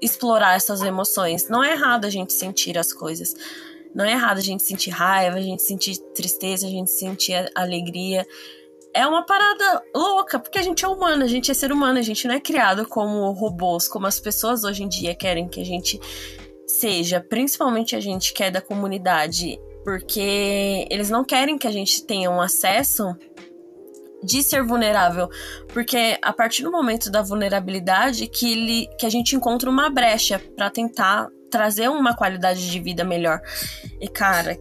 explorar 0.00 0.56
essas 0.56 0.82
emoções. 0.82 1.48
Não 1.48 1.62
é 1.62 1.72
errado 1.72 2.04
a 2.04 2.10
gente 2.10 2.32
sentir 2.32 2.78
as 2.78 2.92
coisas. 2.92 3.34
Não 3.94 4.04
é 4.04 4.12
errado 4.12 4.38
a 4.38 4.42
gente 4.42 4.62
sentir 4.62 4.90
raiva, 4.90 5.38
a 5.38 5.42
gente 5.42 5.62
sentir 5.62 5.96
tristeza, 6.14 6.66
a 6.66 6.70
gente 6.70 6.90
sentir 6.90 7.50
alegria. 7.54 8.26
É 8.92 9.06
uma 9.06 9.24
parada 9.24 9.82
louca, 9.94 10.38
porque 10.38 10.58
a 10.58 10.62
gente 10.62 10.84
é 10.84 10.88
humano, 10.88 11.24
a 11.24 11.26
gente 11.26 11.50
é 11.50 11.54
ser 11.54 11.72
humano, 11.72 11.98
a 11.98 12.02
gente 12.02 12.26
não 12.26 12.34
é 12.34 12.40
criado 12.40 12.86
como 12.86 13.30
robôs, 13.32 13.88
como 13.88 14.06
as 14.06 14.20
pessoas 14.20 14.64
hoje 14.64 14.82
em 14.82 14.88
dia 14.88 15.14
querem 15.14 15.48
que 15.48 15.60
a 15.60 15.64
gente 15.64 16.00
seja, 16.66 17.20
principalmente 17.20 17.94
a 17.94 18.00
gente 18.00 18.32
que 18.32 18.42
é 18.42 18.50
da 18.50 18.60
comunidade, 18.60 19.58
porque 19.84 20.86
eles 20.90 21.08
não 21.08 21.24
querem 21.24 21.56
que 21.56 21.66
a 21.66 21.70
gente 21.70 22.04
tenha 22.04 22.30
um 22.30 22.40
acesso 22.40 23.16
de 24.22 24.42
ser 24.42 24.62
vulnerável, 24.64 25.28
porque 25.68 26.18
a 26.22 26.32
partir 26.32 26.62
do 26.62 26.72
momento 26.72 27.10
da 27.10 27.22
vulnerabilidade 27.22 28.26
que, 28.26 28.52
ele, 28.52 28.88
que 28.98 29.06
a 29.06 29.10
gente 29.10 29.36
encontra 29.36 29.68
uma 29.68 29.90
brecha 29.90 30.38
para 30.56 30.70
tentar 30.70 31.28
trazer 31.50 31.88
uma 31.88 32.14
qualidade 32.14 32.70
de 32.70 32.80
vida 32.80 33.04
melhor. 33.04 33.40
E 34.00 34.08
cara, 34.08 34.58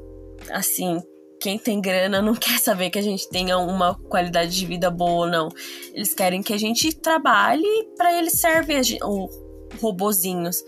assim, 0.52 1.02
quem 1.39 1.58
tem 1.58 1.82
grana 1.82 2.22
não 2.22 2.34
quer 2.36 2.60
saber 2.60 2.89
que 2.89 3.00
a 3.00 3.04
gente 3.04 3.30
tenha 3.30 3.58
uma 3.58 3.96
qualidade 3.96 4.56
de 4.56 4.65
vida 4.65 4.89
boa 4.89 5.26
ou 5.26 5.28
não. 5.28 5.50
Eles 5.94 6.13
querem 6.13 6.41
que 6.41 6.54
a 6.54 6.58
gente 6.60 6.94
trabalhe 6.94 7.88
para 7.98 8.18
eles 8.18 8.34
servem 8.34 8.80
os 8.80 9.46
robozinhos. 9.82 10.63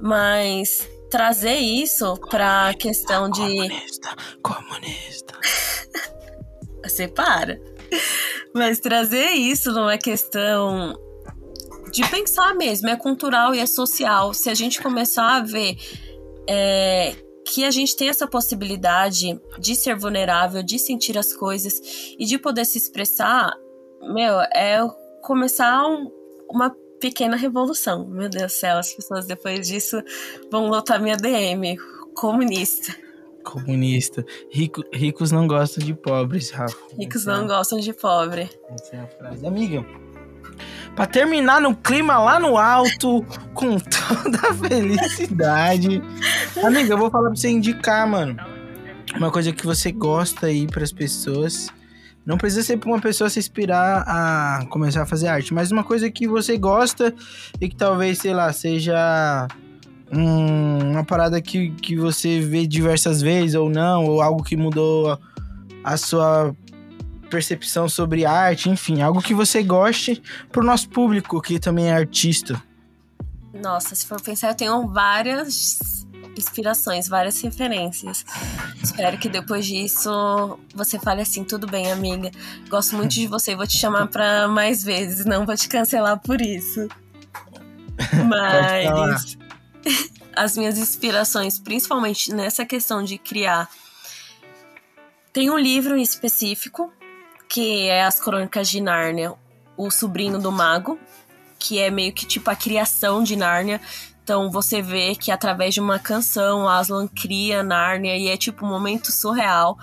Mas 0.00 0.88
trazer 1.10 1.56
isso 1.56 2.16
pra 2.30 2.72
questão 2.78 3.28
de. 3.28 3.40
Comunista, 3.40 4.16
comunista. 4.42 5.34
Você 6.84 7.08
para. 7.08 7.60
Mas 8.54 8.80
trazer 8.80 9.30
isso 9.30 9.72
numa 9.72 9.98
questão 9.98 10.98
de 11.90 12.08
pensar 12.08 12.54
mesmo, 12.54 12.88
é 12.88 12.96
cultural 12.96 13.54
e 13.54 13.58
é 13.58 13.66
social. 13.66 14.32
Se 14.32 14.48
a 14.48 14.54
gente 14.54 14.80
começar 14.80 15.36
a 15.36 15.40
ver 15.40 15.76
é, 16.48 17.14
que 17.44 17.64
a 17.64 17.70
gente 17.70 17.96
tem 17.96 18.08
essa 18.08 18.26
possibilidade 18.26 19.40
de 19.58 19.74
ser 19.74 19.96
vulnerável, 19.96 20.62
de 20.62 20.78
sentir 20.78 21.18
as 21.18 21.32
coisas 21.32 21.80
e 22.18 22.24
de 22.24 22.38
poder 22.38 22.64
se 22.64 22.78
expressar, 22.78 23.52
meu, 24.02 24.40
é 24.54 24.78
começar 25.22 25.86
um, 25.86 26.10
uma 26.48 26.74
pequena 27.00 27.36
revolução. 27.36 28.06
Meu 28.06 28.28
Deus 28.28 28.52
do 28.52 28.56
céu, 28.56 28.78
as 28.78 28.92
pessoas 28.92 29.26
depois 29.26 29.66
disso 29.66 30.00
vão 30.50 30.68
lotar 30.68 31.00
minha 31.00 31.16
DM. 31.16 31.76
Comunista. 32.14 33.09
Comunista. 33.50 34.24
Rico, 34.52 34.82
ricos 34.92 35.30
não 35.32 35.46
gostam 35.46 35.84
de 35.84 35.92
pobres, 35.94 36.50
Rafa. 36.50 36.76
Ricos 36.98 37.22
Essa- 37.22 37.36
não 37.36 37.46
gostam 37.46 37.78
de 37.80 37.92
pobre. 37.92 38.48
Essa 38.70 38.96
é 38.96 39.00
a 39.00 39.06
frase. 39.06 39.46
Amiga, 39.46 39.84
pra 40.94 41.06
terminar 41.06 41.60
no 41.60 41.74
clima 41.74 42.18
lá 42.18 42.38
no 42.38 42.56
alto, 42.56 43.24
com 43.54 43.78
toda 43.80 44.38
a 44.48 44.54
felicidade. 44.54 46.02
Amiga, 46.64 46.92
eu 46.94 46.98
vou 46.98 47.10
falar 47.10 47.30
pra 47.30 47.36
você 47.36 47.48
indicar, 47.50 48.06
mano. 48.08 48.36
Uma 49.16 49.30
coisa 49.30 49.52
que 49.52 49.66
você 49.66 49.90
gosta 49.90 50.46
aí 50.46 50.66
pras 50.66 50.92
pessoas. 50.92 51.68
Não 52.24 52.36
precisa 52.36 52.62
ser 52.62 52.76
pra 52.76 52.90
uma 52.90 53.00
pessoa 53.00 53.28
se 53.30 53.38
inspirar 53.38 54.04
a 54.06 54.64
começar 54.68 55.02
a 55.02 55.06
fazer 55.06 55.26
arte, 55.26 55.52
mas 55.54 55.72
uma 55.72 55.82
coisa 55.82 56.08
que 56.10 56.28
você 56.28 56.56
gosta 56.56 57.12
e 57.60 57.68
que 57.68 57.74
talvez, 57.74 58.18
sei 58.18 58.32
lá, 58.34 58.52
seja 58.52 59.48
um- 60.12 60.79
uma 61.00 61.04
parada 61.06 61.40
que, 61.40 61.70
que 61.72 61.96
você 61.96 62.40
vê 62.40 62.66
diversas 62.66 63.20
vezes 63.20 63.54
ou 63.54 63.68
não, 63.68 64.04
ou 64.04 64.20
algo 64.22 64.42
que 64.42 64.56
mudou 64.56 65.10
a- 65.12 65.18
a 65.82 65.96
sua 65.96 66.54
percepção 67.30 67.88
sobre 67.88 68.24
arte, 68.26 68.68
enfim, 68.68 69.00
algo 69.02 69.22
que 69.22 69.32
você 69.34 69.62
goste 69.62 70.20
pro 70.50 70.64
nosso 70.64 70.88
público 70.88 71.40
que 71.40 71.58
também 71.58 71.86
é 71.88 71.92
artista. 71.94 72.60
Nossa, 73.54 73.94
se 73.94 74.06
for 74.06 74.20
pensar, 74.20 74.48
eu 74.48 74.54
tenho 74.54 74.88
várias 74.88 76.06
inspirações, 76.36 77.08
várias 77.08 77.40
referências. 77.40 78.24
Espero 78.82 79.18
que 79.18 79.28
depois 79.28 79.66
disso 79.66 80.10
você 80.74 80.98
fale 80.98 81.20
assim, 81.22 81.44
tudo 81.44 81.66
bem, 81.66 81.90
amiga. 81.92 82.30
Gosto 82.68 82.96
muito 82.96 83.12
de 83.12 83.26
você, 83.26 83.54
vou 83.54 83.66
te 83.66 83.76
chamar 83.76 84.06
pra 84.08 84.48
mais 84.48 84.82
vezes, 84.82 85.24
não 85.24 85.44
vou 85.46 85.56
te 85.56 85.68
cancelar 85.68 86.18
por 86.20 86.40
isso. 86.40 86.88
Mas 88.28 89.36
as 90.34 90.56
minhas 90.56 90.78
inspirações, 90.78 91.58
principalmente 91.58 92.32
nessa 92.32 92.64
questão 92.64 93.02
de 93.02 93.18
criar, 93.18 93.68
tem 95.32 95.50
um 95.50 95.58
livro 95.58 95.96
em 95.96 96.02
específico 96.02 96.92
que 97.48 97.88
é 97.88 98.04
As 98.04 98.20
Crônicas 98.20 98.68
de 98.68 98.80
Nárnia, 98.80 99.34
o 99.76 99.90
sobrinho 99.90 100.38
do 100.38 100.52
mago, 100.52 100.98
que 101.58 101.78
é 101.78 101.90
meio 101.90 102.12
que 102.12 102.24
tipo 102.24 102.48
a 102.48 102.54
criação 102.54 103.22
de 103.22 103.34
Nárnia. 103.34 103.80
Então 104.22 104.50
você 104.50 104.80
vê 104.80 105.16
que 105.16 105.32
através 105.32 105.74
de 105.74 105.80
uma 105.80 105.98
canção 105.98 106.68
Aslan 106.68 107.08
cria 107.08 107.62
Nárnia 107.62 108.16
e 108.16 108.28
é 108.28 108.36
tipo 108.36 108.64
um 108.64 108.68
momento 108.68 109.10
surreal. 109.10 109.76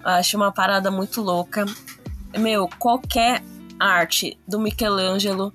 Eu 0.00 0.10
acho 0.10 0.36
uma 0.36 0.50
parada 0.50 0.90
muito 0.90 1.22
louca. 1.22 1.64
Meu, 2.36 2.68
qualquer 2.78 3.42
arte 3.78 4.38
do 4.46 4.58
Michelangelo 4.58 5.54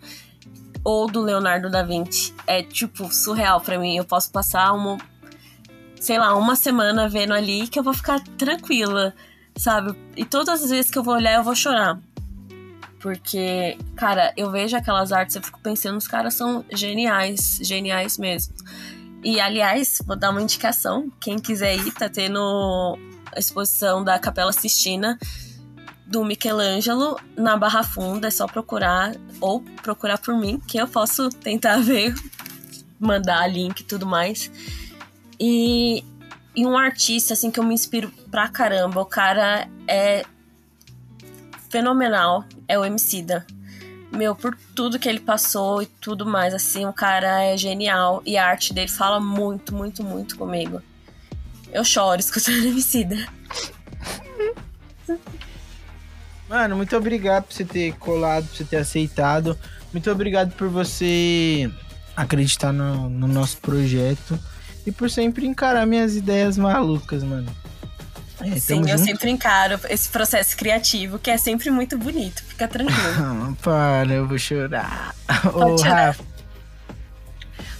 ou 0.83 1.07
do 1.07 1.21
Leonardo 1.21 1.69
da 1.69 1.83
Vinci 1.83 2.33
é 2.45 2.61
tipo 2.63 3.13
surreal 3.13 3.61
pra 3.61 3.77
mim. 3.77 3.97
Eu 3.97 4.05
posso 4.05 4.31
passar 4.31 4.71
uma 4.73 4.97
sei 5.99 6.17
lá, 6.19 6.35
uma 6.35 6.55
semana 6.55 7.09
vendo 7.09 7.33
ali 7.33 7.67
que 7.67 7.79
eu 7.79 7.83
vou 7.83 7.93
ficar 7.93 8.19
tranquila, 8.37 9.13
sabe? 9.55 9.97
E 10.15 10.23
todas 10.23 10.63
as 10.63 10.69
vezes 10.69 10.91
que 10.91 10.97
eu 10.97 11.03
vou 11.03 11.15
olhar 11.15 11.35
eu 11.35 11.43
vou 11.43 11.55
chorar. 11.55 11.99
Porque, 12.99 13.77
cara, 13.95 14.33
eu 14.35 14.49
vejo 14.49 14.75
aquelas 14.75 15.11
artes 15.11 15.35
e 15.35 15.41
fico 15.41 15.59
pensando, 15.61 15.97
os 15.97 16.07
caras 16.07 16.33
são 16.33 16.65
geniais, 16.73 17.59
geniais 17.61 18.17
mesmo. 18.17 18.53
E, 19.23 19.39
aliás, 19.39 20.01
vou 20.05 20.15
dar 20.15 20.31
uma 20.31 20.41
indicação. 20.41 21.11
Quem 21.19 21.37
quiser 21.37 21.75
ir, 21.75 21.91
tá 21.91 22.09
tendo 22.09 22.97
a 23.35 23.39
exposição 23.39 24.03
da 24.03 24.17
Capela 24.17 24.51
Sistina 24.51 25.17
do 26.07 26.23
Michelangelo 26.23 27.19
na 27.35 27.57
Barra 27.57 27.83
Funda. 27.83 28.27
É 28.27 28.31
só 28.31 28.47
procurar, 28.47 29.15
ou 29.39 29.61
procurar 29.83 30.17
por 30.17 30.35
mim, 30.35 30.59
que 30.65 30.77
eu 30.77 30.87
posso 30.87 31.29
tentar 31.29 31.77
ver, 31.83 32.15
mandar 32.99 33.47
link 33.47 33.81
e 33.81 33.83
tudo 33.83 34.05
mais. 34.05 34.49
E, 35.39 36.03
e 36.55 36.65
um 36.65 36.77
artista, 36.77 37.33
assim, 37.33 37.51
que 37.51 37.59
eu 37.59 37.63
me 37.63 37.73
inspiro 37.73 38.11
pra 38.31 38.47
caramba. 38.47 39.01
O 39.01 39.05
cara 39.05 39.67
é 39.87 40.25
fenomenal 41.69 42.45
é 42.67 42.79
o 42.79 42.85
Emicida. 42.85 43.45
Meu, 44.11 44.33
por 44.33 44.57
tudo 44.73 44.97
que 44.97 45.07
ele 45.09 45.19
passou 45.19 45.81
e 45.81 45.85
tudo 45.85 46.25
mais, 46.25 46.53
assim, 46.53 46.85
o 46.85 46.93
cara 46.93 47.43
é 47.43 47.57
genial 47.57 48.21
e 48.25 48.37
a 48.37 48.47
arte 48.47 48.73
dele 48.73 48.87
fala 48.87 49.19
muito, 49.19 49.75
muito, 49.75 50.01
muito 50.01 50.37
comigo. 50.37 50.81
Eu 51.71 51.83
choro 51.83 52.19
escutando 52.21 52.65
Emicida. 52.65 53.17
Mano, 56.49 56.75
muito 56.75 56.95
obrigado 56.95 57.45
por 57.45 57.53
você 57.53 57.65
ter 57.65 57.93
colado, 57.95 58.47
por 58.47 58.55
você 58.55 58.63
ter 58.63 58.77
aceitado. 58.77 59.57
Muito 59.91 60.09
obrigado 60.09 60.53
por 60.53 60.69
você 60.69 61.69
acreditar 62.15 62.71
no, 62.71 63.09
no 63.09 63.27
nosso 63.27 63.57
projeto 63.57 64.39
e 64.85 64.91
por 64.91 65.09
sempre 65.09 65.45
encarar 65.45 65.85
minhas 65.85 66.15
ideias 66.15 66.57
malucas, 66.57 67.23
mano. 67.23 67.53
É, 68.39 68.59
Sim, 68.59 68.81
eu 68.81 68.97
junto. 68.97 69.03
sempre 69.03 69.31
encaro 69.31 69.79
esse 69.89 70.09
processo 70.09 70.55
criativo, 70.55 71.17
que 71.17 71.29
é 71.29 71.37
sempre 71.37 71.71
muito 71.71 71.97
bonito. 71.97 72.43
Fica 72.43 72.67
tranquilo. 72.67 73.57
Para, 73.61 74.13
eu 74.13 74.27
vou 74.27 74.37
chorar. 74.37 75.15
Pode 75.51 75.81
chorar. 75.81 76.07
Rafa. 76.07 76.23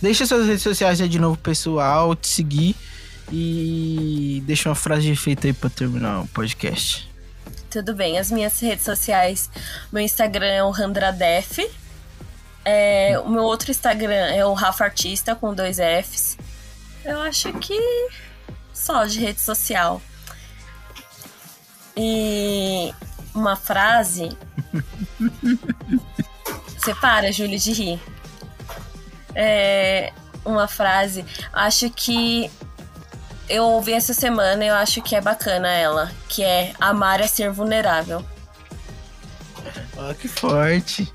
Deixa 0.02 0.26
suas 0.26 0.48
redes 0.48 0.62
sociais 0.62 1.00
aí 1.02 1.10
de 1.10 1.20
novo, 1.20 1.38
pessoal, 1.38 2.16
te 2.16 2.28
seguir. 2.28 2.76
E 3.32 4.42
deixa 4.46 4.70
uma 4.70 4.76
frase 4.76 5.04
de 5.04 5.12
efeito 5.12 5.48
aí 5.48 5.54
pra 5.54 5.70
terminar 5.70 6.22
o 6.22 6.28
podcast. 6.28 7.07
Tudo 7.78 7.94
bem, 7.94 8.18
as 8.18 8.32
minhas 8.32 8.60
redes 8.60 8.84
sociais, 8.84 9.52
meu 9.92 10.02
Instagram 10.02 10.48
é 10.48 10.64
o 10.64 10.72
Randradef. 10.72 11.60
É, 12.66 13.20
o 13.20 13.30
meu 13.30 13.44
outro 13.44 13.70
Instagram 13.70 14.16
é 14.16 14.44
o 14.44 14.54
Rafa 14.54 14.86
Artista 14.86 15.36
com 15.36 15.54
dois 15.54 15.78
Fs. 15.78 16.40
Eu 17.06 17.22
acho 17.22 17.54
que 17.60 17.80
só 18.74 19.06
de 19.06 19.20
rede 19.20 19.42
social. 19.42 20.02
E 21.96 22.92
uma 23.36 23.56
frase. 23.56 24.36
Você 26.80 26.96
para, 26.96 27.32
Júlio, 27.32 27.60
de 27.60 27.74
rir. 27.74 28.02
É, 29.36 30.12
uma 30.44 30.68
frase. 30.68 31.24
Acho 31.54 31.92
que 31.92 32.50
eu 33.50 33.64
ouvi 33.64 33.94
essa 33.94 34.14
semana 34.14 34.64
e 34.64 34.68
eu 34.68 34.76
acho 34.76 35.02
que 35.02 35.16
é 35.16 35.22
bacana 35.22 35.70
ela. 35.70 36.12
Que 36.28 36.44
é 36.44 36.74
amar 36.80 37.20
é 37.22 37.28
ser 37.28 37.52
vulnerável. 37.52 38.24
Ó, 39.98 40.14
que 40.14 40.28
forte. 40.28 41.12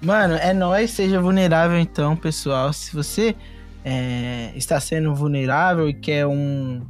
Mano, 0.00 0.34
é 0.34 0.52
nóis, 0.52 0.90
seja 0.90 1.20
vulnerável 1.20 1.78
então, 1.78 2.16
pessoal. 2.16 2.72
Se 2.72 2.94
você 2.94 3.34
é, 3.84 4.52
está 4.54 4.78
sendo 4.80 5.14
vulnerável 5.14 5.88
e 5.88 5.94
quer 5.94 6.26
um, 6.26 6.80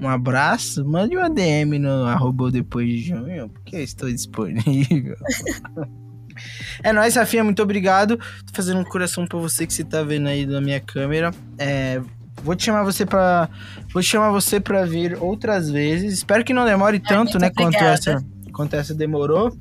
um 0.00 0.08
abraço, 0.08 0.84
mande 0.84 1.16
uma 1.16 1.28
DM 1.28 1.78
no 1.78 2.04
arroba 2.04 2.50
depois 2.50 2.88
de 2.88 3.00
junho, 3.00 3.48
porque 3.48 3.76
eu 3.76 3.82
estou 3.82 4.08
disponível. 4.10 5.16
é 6.82 6.92
nóis, 6.92 7.16
Rafinha, 7.16 7.44
muito 7.44 7.62
obrigado. 7.62 8.16
Tô 8.16 8.52
fazendo 8.52 8.80
um 8.80 8.84
coração 8.84 9.26
pra 9.26 9.38
você 9.38 9.66
que 9.66 9.72
você 9.72 9.84
tá 9.84 10.02
vendo 10.02 10.28
aí 10.28 10.46
na 10.46 10.60
minha 10.60 10.80
câmera. 10.80 11.32
É, 11.58 12.00
vou 12.42 12.54
te 12.54 12.64
chamar 12.64 12.82
você 12.82 13.06
para 13.06 13.48
Vou 13.92 14.02
te 14.02 14.08
chamar 14.08 14.30
você 14.30 14.58
pra 14.58 14.84
vir 14.84 15.16
outras 15.20 15.70
vezes. 15.70 16.14
Espero 16.14 16.44
que 16.44 16.54
não 16.54 16.64
demore 16.64 16.98
tanto, 16.98 17.38
né? 17.38 17.50
Quanto 17.50 17.76
essa, 17.76 18.24
quanto 18.52 18.74
essa 18.74 18.94
demorou. 18.94 19.56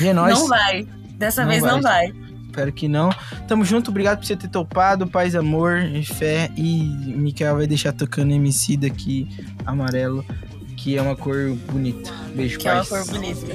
E 0.00 0.08
é 0.08 0.12
nóis. 0.12 0.38
Não 0.38 0.48
vai. 0.48 0.86
Dessa 1.16 1.42
Não 1.42 1.50
vez 1.50 1.62
não 1.62 1.80
vai. 1.80 2.12
Espero 2.46 2.72
que 2.72 2.88
não. 2.88 3.10
Tamo 3.46 3.64
junto, 3.64 3.90
obrigado 3.90 4.18
por 4.18 4.26
você 4.26 4.34
ter 4.34 4.48
topado. 4.48 5.06
Paz, 5.06 5.36
amor 5.36 5.78
e 5.78 6.04
fé. 6.04 6.50
E 6.56 6.82
Mikael 7.16 7.56
vai 7.56 7.66
deixar 7.66 7.92
tocando 7.92 8.32
MC 8.32 8.76
daqui, 8.76 9.28
amarelo, 9.64 10.24
que 10.82 10.96
é 10.96 11.02
uma 11.02 11.14
cor 11.14 11.54
bonita. 11.70 12.10
Beijo, 12.34 12.58
Que 12.58 12.68
é 12.68 12.72
uma 12.72 12.84
paz. 12.84 12.88
cor 12.88 13.04
bonita. 13.14 13.46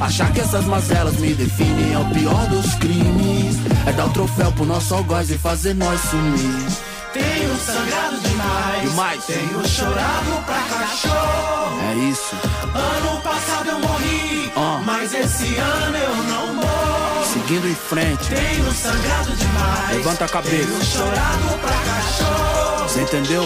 Achar 0.00 0.32
que 0.32 0.40
essas 0.40 0.64
mazelas 0.64 1.14
me 1.16 1.34
definem 1.34 1.92
é 1.92 1.98
o 1.98 2.04
pior 2.10 2.46
dos 2.48 2.74
crimes. 2.76 3.56
É 3.86 3.92
dar 3.92 4.06
o 4.06 4.10
troféu 4.10 4.50
pro 4.52 4.64
nosso 4.64 4.94
algoz 4.94 5.30
e 5.30 5.36
fazer 5.38 5.74
nós 5.74 6.00
sumir. 6.00 6.66
Tenho 7.12 7.54
sangrado 7.58 8.18
demais. 8.20 8.82
Demais. 8.90 9.24
Tenho 9.26 9.68
chorado 9.68 10.44
pra 10.46 10.62
cachorro. 10.62 11.80
É 11.90 11.94
isso. 12.10 12.34
Ano 12.74 13.20
passado 13.20 13.68
eu 13.68 13.78
morri, 13.80 14.50
Ah. 14.56 14.80
mas 14.84 15.12
esse 15.12 15.54
ano 15.56 15.96
eu 15.98 16.16
não 16.24 16.54
morro. 16.54 17.26
Seguindo 17.32 17.68
em 17.68 17.74
frente. 17.74 18.28
Tenho 18.30 18.72
sangrado 18.72 19.32
demais. 19.36 19.96
Levanta 19.96 20.24
a 20.24 20.28
cabeça. 20.28 20.66
Tenho 20.66 20.84
chorado 20.84 21.58
pra 21.60 21.70
cachorro. 21.70 22.88
Você 22.88 23.02
entendeu? 23.02 23.44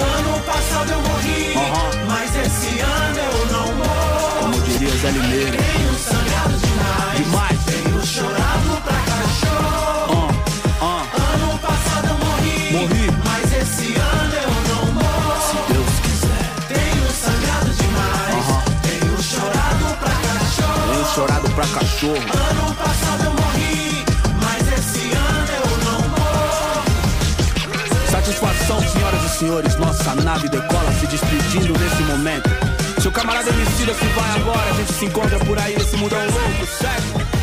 Ano 0.00 0.40
passado 0.42 0.90
eu 0.92 1.00
morri, 1.00 1.54
mas 2.06 2.36
esse 2.36 2.80
ano 2.80 3.18
eu 3.18 3.46
não 3.52 3.66
morro. 3.74 4.40
Como 4.40 4.60
diria 4.62 4.96
Zé 4.96 5.10
Limeira. 5.10 5.56
Tenho 5.58 5.94
sangrado 5.98 6.56
demais. 6.56 7.16
Demais. 7.16 7.58
Tenho 7.66 8.06
chorado 8.06 8.82
pra 8.84 8.98
cachorro. 9.12 10.28
Ah, 10.80 10.84
ah. 10.84 11.02
Ano 11.34 11.58
passado 11.58 12.06
eu 12.08 12.18
morri, 12.26 12.72
Morri. 12.72 13.10
mas 13.24 13.52
esse 13.52 13.94
ano 13.94 14.34
eu 14.34 14.52
não 14.74 14.92
morro. 14.92 15.34
Se 15.48 15.72
Deus 15.72 15.94
quiser. 16.02 16.46
Tenho 16.68 17.06
sangrado 17.12 17.70
demais. 17.70 18.46
Tenho 18.82 19.22
chorado 19.22 19.86
pra 19.98 20.10
cachorro. 20.10 20.92
Tenho 20.92 21.06
chorado 21.14 21.48
pra 21.50 21.66
cachorro. 21.66 22.22
Ano 22.50 22.74
passado 22.74 23.24
eu 23.24 23.30
morri, 23.32 23.37
senhores. 29.38 29.76
Nossa 29.76 30.14
nave 30.16 30.48
decola 30.48 30.92
se 30.92 31.06
despedindo 31.06 31.72
nesse 31.78 32.02
momento. 32.02 32.50
Seu 33.00 33.12
camarada 33.12 33.50
homicida 33.50 33.94
se 33.94 34.04
vai 34.06 34.30
agora. 34.40 34.70
A 34.70 34.74
gente 34.74 34.92
se 34.92 35.04
encontra 35.04 35.38
por 35.40 35.58
aí 35.58 35.76
nesse 35.78 35.96
mundão 35.96 36.18
louco, 36.18 36.66
certo? 36.66 37.37